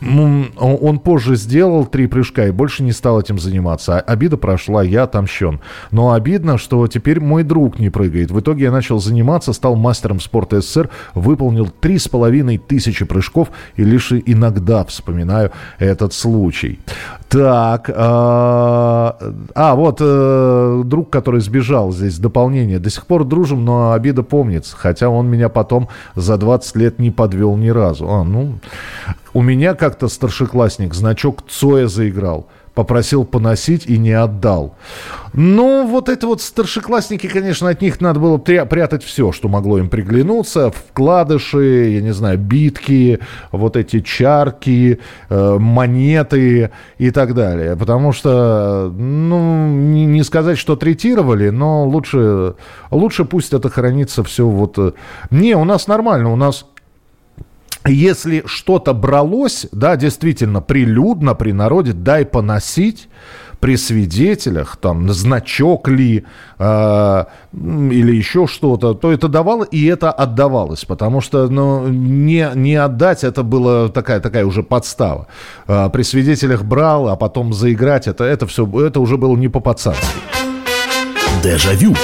[0.00, 3.98] Ну, он позже сделал три прыжка и больше не стал этим заниматься.
[3.98, 5.60] А обида прошла, я отомщен.
[5.90, 8.30] Но обидно, что теперь мой друг не прыгает.
[8.30, 13.48] В итоге я начал заниматься, стал мастером спорта СССР, выполнил три с половиной тысячи прыжков
[13.76, 16.78] и лишь иногда вспоминаю этот случай.
[17.28, 19.18] Так, а,
[19.54, 22.78] а вот э, друг, который сбежал, здесь дополнение.
[22.78, 24.76] До сих пор дружим, но обида помнится.
[24.76, 28.08] Хотя он меня потом за 20 лет не подвел ни разу.
[28.08, 28.54] А, ну,
[29.34, 34.76] у меня как-то старшеклассник значок Цоя заиграл попросил поносить и не отдал.
[35.32, 39.88] Ну, вот это вот старшеклассники, конечно, от них надо было прятать все, что могло им
[39.88, 40.70] приглянуться.
[40.70, 43.18] Вкладыши, я не знаю, битки,
[43.50, 47.74] вот эти чарки, э, монеты и так далее.
[47.74, 52.54] Потому что, ну, не, не сказать, что третировали, но лучше,
[52.92, 54.78] лучше пусть это хранится все вот...
[54.78, 54.92] Э,
[55.32, 56.64] не, у нас нормально, у нас
[57.86, 63.08] если что-то бралось, да, действительно, прилюдно, при народе, дай поносить,
[63.60, 66.24] при свидетелях, там, значок ли,
[66.58, 72.76] э, или еще что-то, то это давало, и это отдавалось, потому что, ну, не, не
[72.76, 75.26] отдать, это была такая, такая уже подстава.
[75.66, 80.06] Э, при свидетелях брал, а потом заиграть, это, это все, это уже было не по-пацански.
[81.42, 81.94] Дежавю.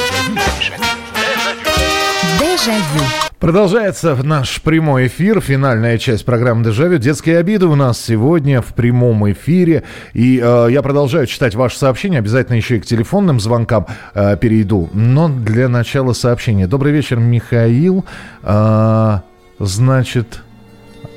[2.41, 3.05] Дежавю.
[3.45, 6.97] Продолжается наш прямой эфир, финальная часть программы «Дежавю».
[6.97, 9.83] Детские обиды у нас сегодня в прямом эфире.
[10.15, 12.21] И э, я продолжаю читать ваши сообщения.
[12.21, 14.89] Обязательно еще и к телефонным звонкам э, перейду.
[14.95, 16.67] Но для начала сообщения.
[16.67, 18.07] Добрый вечер, Михаил.
[18.43, 19.19] Э,
[19.59, 20.44] значит,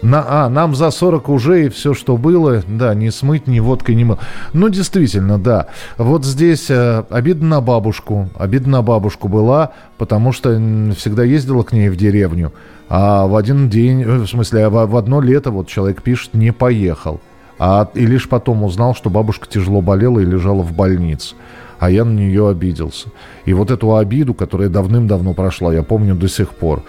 [0.08, 3.96] На, а, нам за 40 уже и все, что было, да, не смыть, ни водкой,
[3.96, 4.20] ни мыл.
[4.54, 5.68] Ну, действительно, да.
[5.98, 8.30] Вот здесь э, обидно на бабушку.
[8.38, 10.52] Обидно на бабушку была, потому что
[10.96, 12.54] всегда ездила к ней в деревню.
[12.88, 16.54] А в один день, э, в смысле, в, в одно лето вот человек пишет, не
[16.54, 17.20] поехал.
[17.60, 21.36] А, и лишь потом узнал, что бабушка тяжело болела и лежала в больнице.
[21.80, 23.10] А я на нее обиделся.
[23.44, 26.84] И вот эту обиду, которая давным-давно прошла, я помню до сих пор.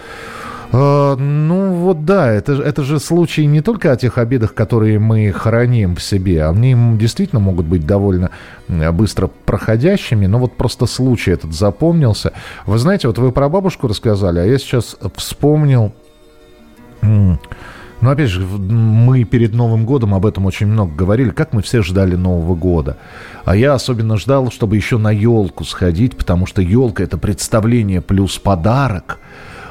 [0.71, 5.33] Uh, ну вот да, это, это же случай не только о тех обидах, которые мы
[5.33, 8.31] храним в себе, они действительно могут быть довольно
[8.69, 12.33] быстро проходящими, но вот просто случай этот запомнился.
[12.67, 15.93] Вы знаете, вот вы про бабушку рассказали, а я сейчас вспомнил...
[18.01, 21.83] Но опять же, мы перед Новым годом об этом очень много говорили, как мы все
[21.83, 22.97] ждали Нового года.
[23.45, 28.39] А я особенно ждал, чтобы еще на елку сходить, потому что елка это представление плюс
[28.39, 29.19] подарок.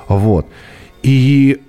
[0.09, 0.45] Вот.
[1.03, 1.61] И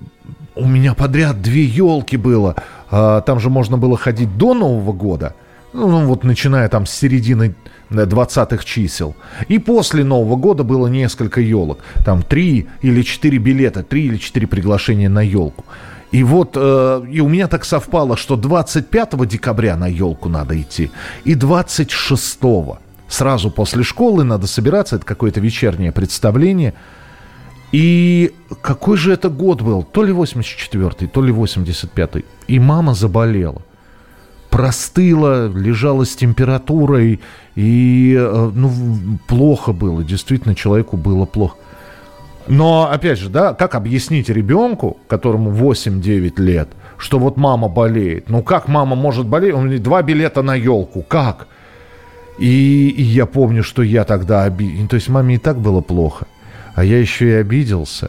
[0.54, 2.56] у меня подряд две елки было.
[2.90, 5.34] А, там же можно было ходить до Нового года.
[5.72, 7.54] Ну, ну вот начиная там с середины
[7.90, 9.14] 20-х чисел.
[9.48, 11.78] И после Нового года было несколько елок.
[12.04, 15.64] Там три или четыре билета, три или четыре приглашения на елку.
[16.10, 20.90] И вот, э, и у меня так совпало, что 25 декабря на елку надо идти,
[21.24, 22.38] и 26
[23.08, 26.72] сразу после школы надо собираться, это какое-то вечернее представление.
[27.72, 29.82] И какой же это год был?
[29.82, 32.24] То ли 84-й, то ли 85-й.
[32.46, 33.62] И мама заболела.
[34.50, 37.20] Простыла, лежала с температурой,
[37.54, 38.72] и э, ну,
[39.26, 41.56] плохо было, действительно человеку было плохо.
[42.46, 48.30] Но, опять же, да, как объяснить ребенку, которому 8-9 лет, что вот мама болеет?
[48.30, 49.54] Ну, как мама может болеть?
[49.54, 51.02] У меня два билета на елку.
[51.02, 51.46] Как?
[52.38, 54.88] И, и я помню, что я тогда обиделся.
[54.88, 56.26] То есть маме и так было плохо.
[56.78, 58.08] А я еще и обиделся.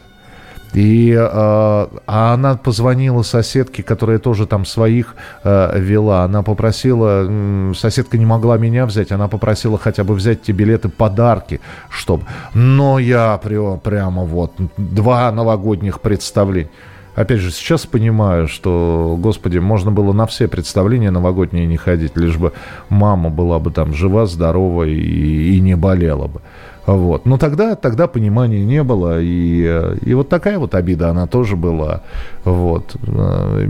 [0.74, 6.22] И э, а она позвонила соседке, которая тоже там своих э, вела.
[6.22, 7.28] Она попросила,
[7.74, 12.26] соседка не могла меня взять, она попросила хотя бы взять те билеты подарки, чтобы.
[12.54, 16.70] Но я при, прямо вот два новогодних представления.
[17.16, 22.36] Опять же, сейчас понимаю, что, господи, можно было на все представления новогодние не ходить, лишь
[22.36, 22.52] бы
[22.88, 26.40] мама была бы там жива, здорова и, и не болела бы.
[26.86, 27.26] Вот.
[27.26, 32.02] Но тогда, тогда понимания не было, и, и вот такая вот обида она тоже была.
[32.44, 32.96] Вот.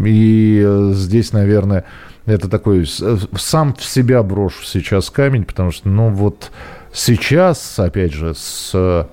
[0.06, 1.84] И здесь, наверное,
[2.26, 6.50] это такой сам в себя брошу сейчас камень, потому что, ну вот
[6.92, 9.06] сейчас, опять же, с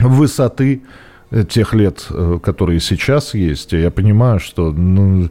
[0.00, 0.82] высоты
[1.48, 5.28] тех лет, э, которые сейчас есть, я понимаю, что ну,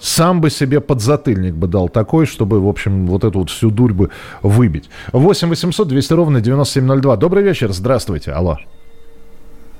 [0.00, 3.92] сам бы себе подзатыльник бы дал такой, чтобы, в общем, вот эту вот всю дурь
[3.92, 4.10] бы
[4.42, 4.88] выбить.
[5.12, 7.16] 8 800 200 ровно 9702.
[7.16, 8.58] Добрый вечер, здравствуйте, алло.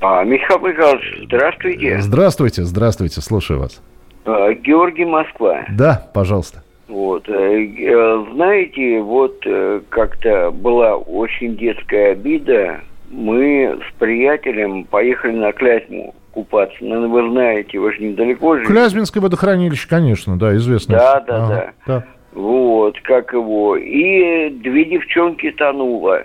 [0.01, 2.01] А, Михаил Михайлович, здравствуйте.
[2.01, 3.81] Здравствуйте, здравствуйте, слушаю вас.
[4.27, 5.65] А, Георгий Москва.
[5.71, 6.63] Да, пожалуйста.
[6.89, 12.81] Вот, э, э, знаете, вот э, как-то была очень детская обида.
[13.11, 16.77] Мы с приятелем поехали на Клязьму купаться.
[16.81, 18.73] Ну, вы знаете, вы же недалеко живете.
[18.73, 20.97] Клязьминское водохранилище, конечно, да, известно.
[20.97, 22.05] Да, да, ага, да, да.
[22.33, 23.77] Вот, как его.
[23.77, 26.25] И две девчонки тонуло.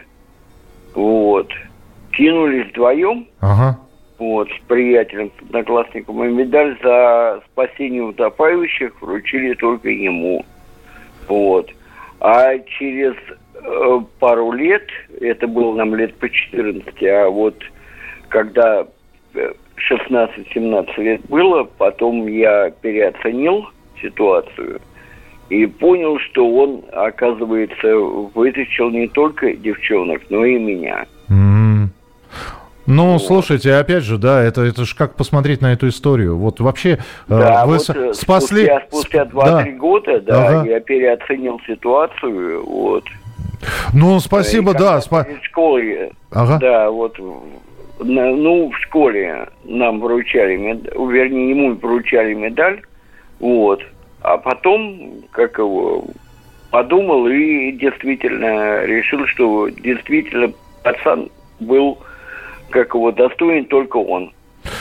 [0.95, 1.51] Вот.
[2.11, 3.27] Кинулись вдвоем.
[3.39, 3.79] Ага.
[4.17, 6.23] Вот, с приятелем, одноклассником.
[6.23, 10.43] И медаль за спасение утопающих вручили только ему.
[11.27, 11.69] Вот.
[12.19, 13.13] А через
[13.53, 14.87] э, пару лет,
[15.21, 17.55] это было нам лет по 14, а вот
[18.27, 18.85] когда
[19.35, 19.53] э,
[19.91, 23.65] 16-17 лет было, потом я переоценил
[24.01, 24.81] ситуацию
[25.49, 27.95] и понял, что он, оказывается,
[28.35, 31.05] вытащил не только девчонок, но и меня.
[32.89, 33.21] Ну, вот.
[33.21, 36.37] слушайте, опять же, да, это, это же как посмотреть на эту историю.
[36.37, 38.65] Вот вообще э, да, вы вот э, спасли...
[38.65, 39.71] Спустя, спустя 2-3 да.
[39.77, 40.69] года, да, ага.
[40.69, 43.03] я переоценил ситуацию, вот.
[43.93, 45.01] Ну, спасибо, да.
[45.01, 45.27] Спа...
[45.43, 46.57] школе, ага.
[46.57, 47.15] да, вот
[47.99, 52.81] ну, в школе нам вручали медаль, вернее, ему вручали медаль,
[53.39, 53.83] вот.
[54.21, 56.05] А потом, как его,
[56.71, 60.51] подумал и действительно решил, что действительно
[60.83, 61.29] пацан
[61.59, 61.97] был,
[62.69, 64.31] как его, достоин только он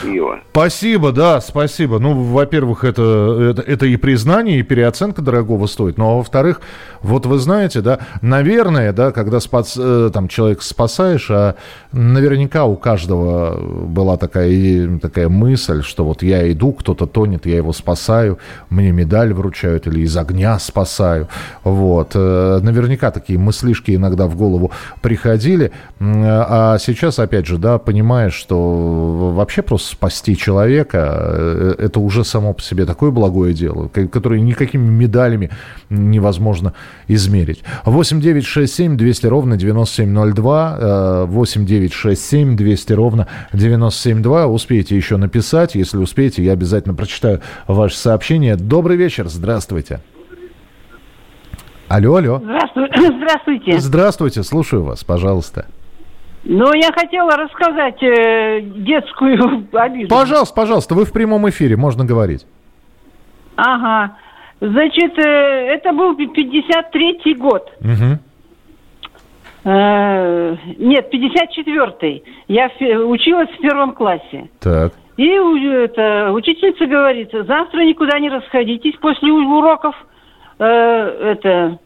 [0.01, 0.39] пива.
[0.51, 1.99] Спасибо, да, спасибо.
[1.99, 5.97] Ну, во-первых, это, это, это и признание, и переоценка дорогого стоит.
[5.97, 6.61] Ну, а во-вторых,
[7.01, 11.55] вот вы знаете, да, наверное, да, когда спас, э, там человек спасаешь, а
[11.91, 17.73] наверняка у каждого была такая, такая мысль, что вот я иду, кто-то тонет, я его
[17.73, 21.27] спасаю, мне медаль вручают или из огня спасаю.
[21.63, 22.11] Вот.
[22.15, 24.71] Э, наверняка такие мыслишки иногда в голову
[25.01, 25.71] приходили.
[25.99, 32.61] А сейчас, опять же, да, понимаешь, что вообще просто спасти человека, это уже само по
[32.61, 35.49] себе такое благое дело, которое никакими медалями
[35.89, 36.73] невозможно
[37.07, 37.63] измерить.
[37.85, 44.47] 8 9 6 7 200 ровно 9702, 8 9 6 7 200 ровно 9702.
[44.47, 48.55] Успеете еще написать, если успеете, я обязательно прочитаю ваше сообщение.
[48.55, 50.01] Добрый вечер, здравствуйте.
[51.87, 52.39] Алло, алло.
[52.43, 53.79] Здравствуйте.
[53.79, 55.65] Здравствуйте, слушаю вас, пожалуйста.
[56.43, 60.07] Ну, я хотела рассказать э, детскую обиду.
[60.07, 62.45] Пожалуйста, пожалуйста, вы в прямом эфире, можно говорить.
[63.55, 64.15] Ага.
[64.61, 67.69] Значит, э, это был 53-й год.
[67.81, 68.19] Угу.
[69.65, 72.23] Э, нет, 54-й.
[72.47, 72.71] Я
[73.05, 74.49] училась в первом классе.
[74.59, 74.93] Так.
[75.17, 79.95] И это, учительница говорит, завтра никуда не расходитесь после уроков.
[80.59, 81.79] Э, это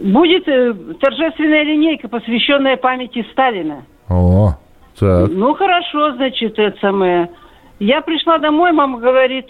[0.00, 3.84] будет э, торжественная линейка, посвященная памяти Сталина.
[4.08, 4.54] О,
[4.98, 5.30] так.
[5.30, 7.30] Ну, хорошо, значит, это самое.
[7.78, 9.46] Я пришла домой, мама говорит,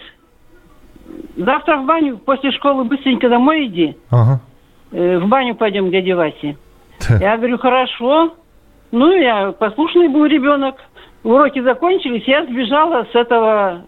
[1.37, 3.97] завтра в баню, после школы быстренько домой иди.
[4.11, 4.41] Ага.
[4.93, 6.57] Э, в баню пойдем к дяде Васе.
[7.21, 8.35] Я говорю, хорошо.
[8.93, 10.77] Ну, я послушный был ребенок.
[11.23, 13.87] Уроки закончились, я сбежала с этого...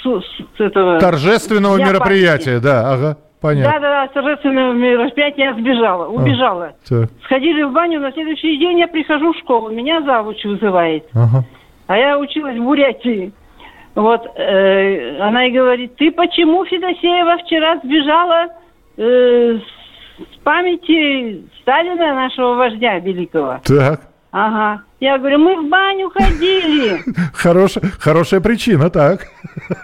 [0.00, 0.04] С,
[0.56, 2.62] с этого Торжественного мероприятия, памяти.
[2.62, 3.18] да, ага.
[3.40, 3.72] Понятно.
[3.72, 6.72] Да, да, да, торжественного мероприятия я сбежала, а, убежала.
[6.90, 11.04] А, Сходили в баню, на следующий день я прихожу в школу, меня завуч вызывает.
[11.14, 11.44] Ага.
[11.86, 13.32] А я училась в Бурятии.
[13.94, 18.46] Вот, э, она и говорит, ты почему, Федосеева, вчера сбежала
[18.96, 19.58] э,
[20.18, 23.60] с памяти Сталина, нашего вождя великого?
[23.64, 24.02] Так.
[24.30, 24.82] Ага.
[25.00, 27.00] Я говорю, мы в баню ходили.
[27.34, 29.26] Хорошая, хорошая причина, так.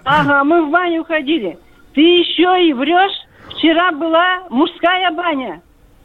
[0.05, 1.59] Ага, мы в баню ходили.
[1.95, 3.24] Ты еще и врешь?
[3.57, 5.63] Вчера была мужская баня,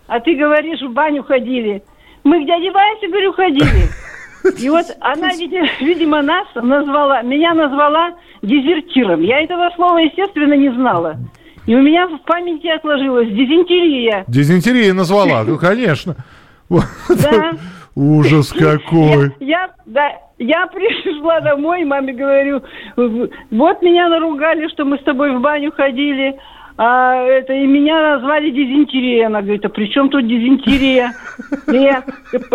[0.07, 1.83] а ты говоришь, в баню ходили.
[2.23, 3.89] Мы к дяде Васе, говорю, ходили.
[4.59, 9.21] И вот она, видимо, нас назвала, меня назвала дезертиром.
[9.21, 11.17] Я этого слова, естественно, не знала.
[11.65, 14.23] И у меня в памяти отложилось дизентерия.
[14.27, 16.15] Дизентерия назвала, ну, конечно.
[16.69, 17.51] Да.
[17.95, 19.33] Ужас какой.
[19.39, 22.61] Я, я, да, я пришла домой, маме говорю,
[22.95, 26.39] вот меня наругали, что мы с тобой в баню ходили,
[26.81, 29.27] а это и меня назвали дизентерия.
[29.27, 31.13] Она говорит, а при чем тут дизентерия?
[31.67, 32.05] Я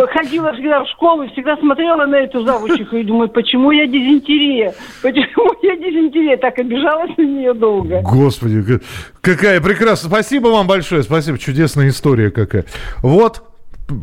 [0.09, 4.72] ходила всегда в школу, всегда смотрела на эту завучиху и думаю, почему я дизентерия?
[5.03, 6.39] Почему я дизентерия?
[6.39, 8.01] Так обижалась на нее долго.
[8.01, 8.81] Господи,
[9.20, 10.09] какая прекрасная.
[10.09, 11.37] Спасибо вам большое, спасибо.
[11.37, 12.64] Чудесная история какая.
[13.03, 13.43] Вот,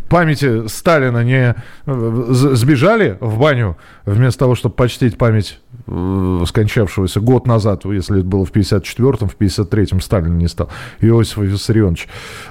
[0.10, 1.56] памяти Сталина не
[1.86, 8.28] э, сбежали в баню вместо того, чтобы почтить память э, скончавшегося год назад, если это
[8.28, 10.70] было в 54-м, в 53-м Сталин не стал,
[11.00, 12.10] Иосифа Виссарионовича.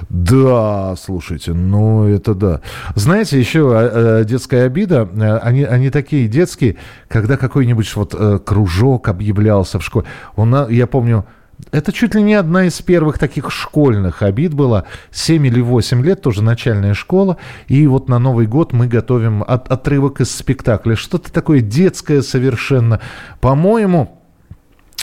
[0.09, 2.61] Да, слушайте, ну это да.
[2.95, 5.09] Знаете, еще э, детская обида,
[5.41, 6.77] они, они такие детские,
[7.07, 10.05] когда какой-нибудь вот кружок объявлялся в школе.
[10.35, 11.25] Он, я помню,
[11.71, 14.85] это чуть ли не одна из первых таких школьных обид была.
[15.11, 17.37] 7 или 8 лет, тоже начальная школа.
[17.67, 20.95] И вот на Новый год мы готовим от, отрывок из спектакля.
[20.95, 22.99] Что-то такое детское совершенно.
[23.39, 24.17] По-моему...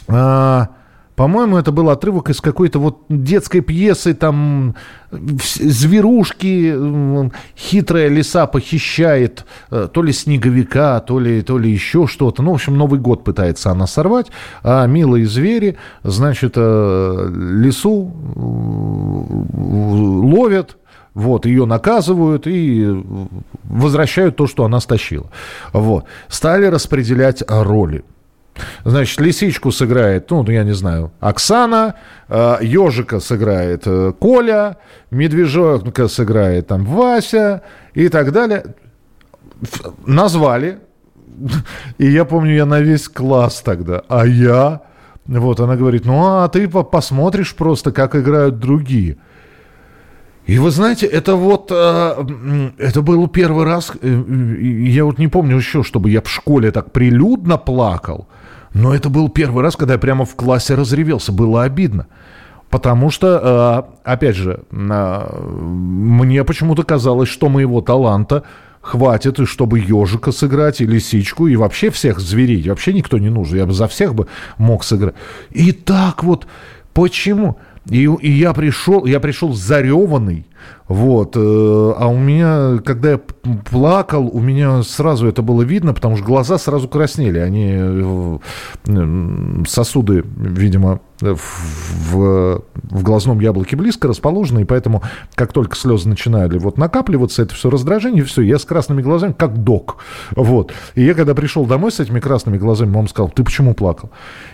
[0.08, 0.68] А,
[1.18, 4.76] по-моему, это был отрывок из какой-то вот детской пьесы, там
[5.10, 6.72] зверушки,
[7.56, 12.40] хитрая лиса похищает э, то ли снеговика, то ли, то ли еще что-то.
[12.44, 14.28] Ну, в общем, Новый год пытается она сорвать,
[14.62, 18.12] а милые звери, значит, э, лису
[19.52, 20.76] ловят,
[21.14, 22.86] вот, ее наказывают и
[23.64, 25.32] возвращают то, что она стащила.
[25.72, 26.04] Вот.
[26.28, 28.04] Стали распределять роли.
[28.84, 31.94] Значит, лисичку сыграет, ну, я не знаю, Оксана,
[32.28, 34.76] э, ежика сыграет э, Коля,
[35.10, 37.62] медвежонка сыграет там Вася
[37.94, 38.74] и так далее.
[40.06, 40.78] Назвали.
[41.98, 44.02] И я помню, я на весь класс тогда.
[44.08, 44.80] А я...
[45.26, 49.18] Вот, она говорит, ну, а ты посмотришь просто, как играют другие.
[50.46, 55.82] И вы знаете, это вот, э, это был первый раз, я вот не помню еще,
[55.82, 58.26] чтобы я в школе так прилюдно плакал.
[58.74, 61.32] Но это был первый раз, когда я прямо в классе разревелся.
[61.32, 62.06] Было обидно.
[62.70, 68.44] Потому что, э, опять же, э, мне почему-то казалось, что моего таланта
[68.82, 72.68] хватит, и чтобы ежика сыграть, и лисичку, и вообще всех зверей.
[72.68, 73.58] Вообще никто не нужен.
[73.58, 74.26] Я бы за всех бы
[74.58, 75.14] мог сыграть.
[75.50, 76.46] И так вот,
[76.92, 77.58] почему?
[77.90, 80.46] И, и я пришел, я пришел зареванный,
[80.88, 81.36] Вот.
[81.36, 83.20] Э, а у меня, когда я
[83.70, 87.38] плакал, у меня сразу это было видно, потому что глаза сразу краснели.
[87.38, 88.38] Они э,
[89.66, 95.02] сосуды, видимо, в, в глазном яблоке близко расположены, и поэтому,
[95.34, 99.58] как только слезы начинали вот накапливаться, это все раздражение, все, я с красными глазами, как
[99.58, 99.98] док.
[100.36, 100.72] Вот.
[100.94, 104.10] И я, когда пришел домой с этими красными глазами, мама сказала, ты почему плакал?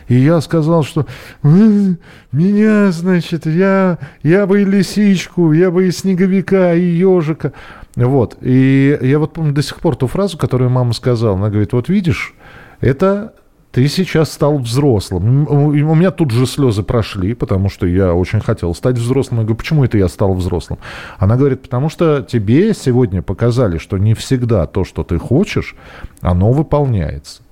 [0.09, 1.07] И я сказал, что
[1.42, 7.53] меня, значит, я, я бы и лисичку, я бы и снеговика, и ежика.
[7.97, 8.36] Вот.
[8.40, 11.36] И я вот помню до сих пор ту фразу, которую мама сказала.
[11.36, 12.34] Она говорит, вот видишь,
[12.80, 13.34] это
[13.74, 15.49] ты сейчас стал взрослым.
[15.49, 19.40] У меня тут же слезы прошли, потому что я очень хотел стать взрослым.
[19.40, 20.78] Я говорю, почему это я стал взрослым?
[21.18, 25.74] Она говорит, потому что тебе сегодня показали, что не всегда то, что ты хочешь,
[26.20, 27.42] оно выполняется.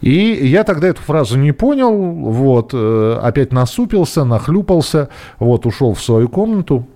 [0.00, 0.12] И
[0.46, 5.08] я тогда эту фразу не понял, вот, э, опять насупился, нахлюпался,
[5.40, 6.86] вот, ушел в свою комнату,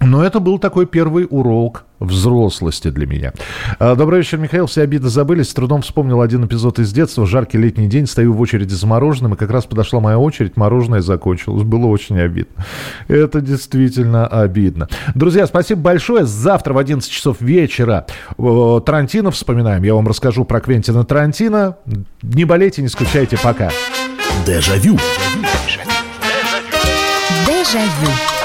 [0.00, 3.32] но это был такой первый урок взрослости для меня.
[3.78, 4.66] А, добрый вечер, Михаил.
[4.66, 5.50] Все обиды забылись.
[5.50, 7.26] С трудом вспомнил один эпизод из детства.
[7.26, 8.06] Жаркий летний день.
[8.06, 9.34] Стою в очереди за мороженым.
[9.34, 10.56] И как раз подошла моя очередь.
[10.56, 11.62] Мороженое закончилось.
[11.62, 12.64] Было очень обидно.
[13.08, 14.88] Это действительно обидно.
[15.14, 16.24] Друзья, спасибо большое.
[16.24, 18.06] Завтра в 11 часов вечера
[18.38, 19.82] Тарантино вспоминаем.
[19.82, 21.76] Я вам расскажу про Квентина Тарантино.
[22.22, 23.36] Не болейте, не скучайте.
[23.42, 23.70] Пока.
[24.46, 24.98] Дежавю.
[27.46, 28.30] Дежавю.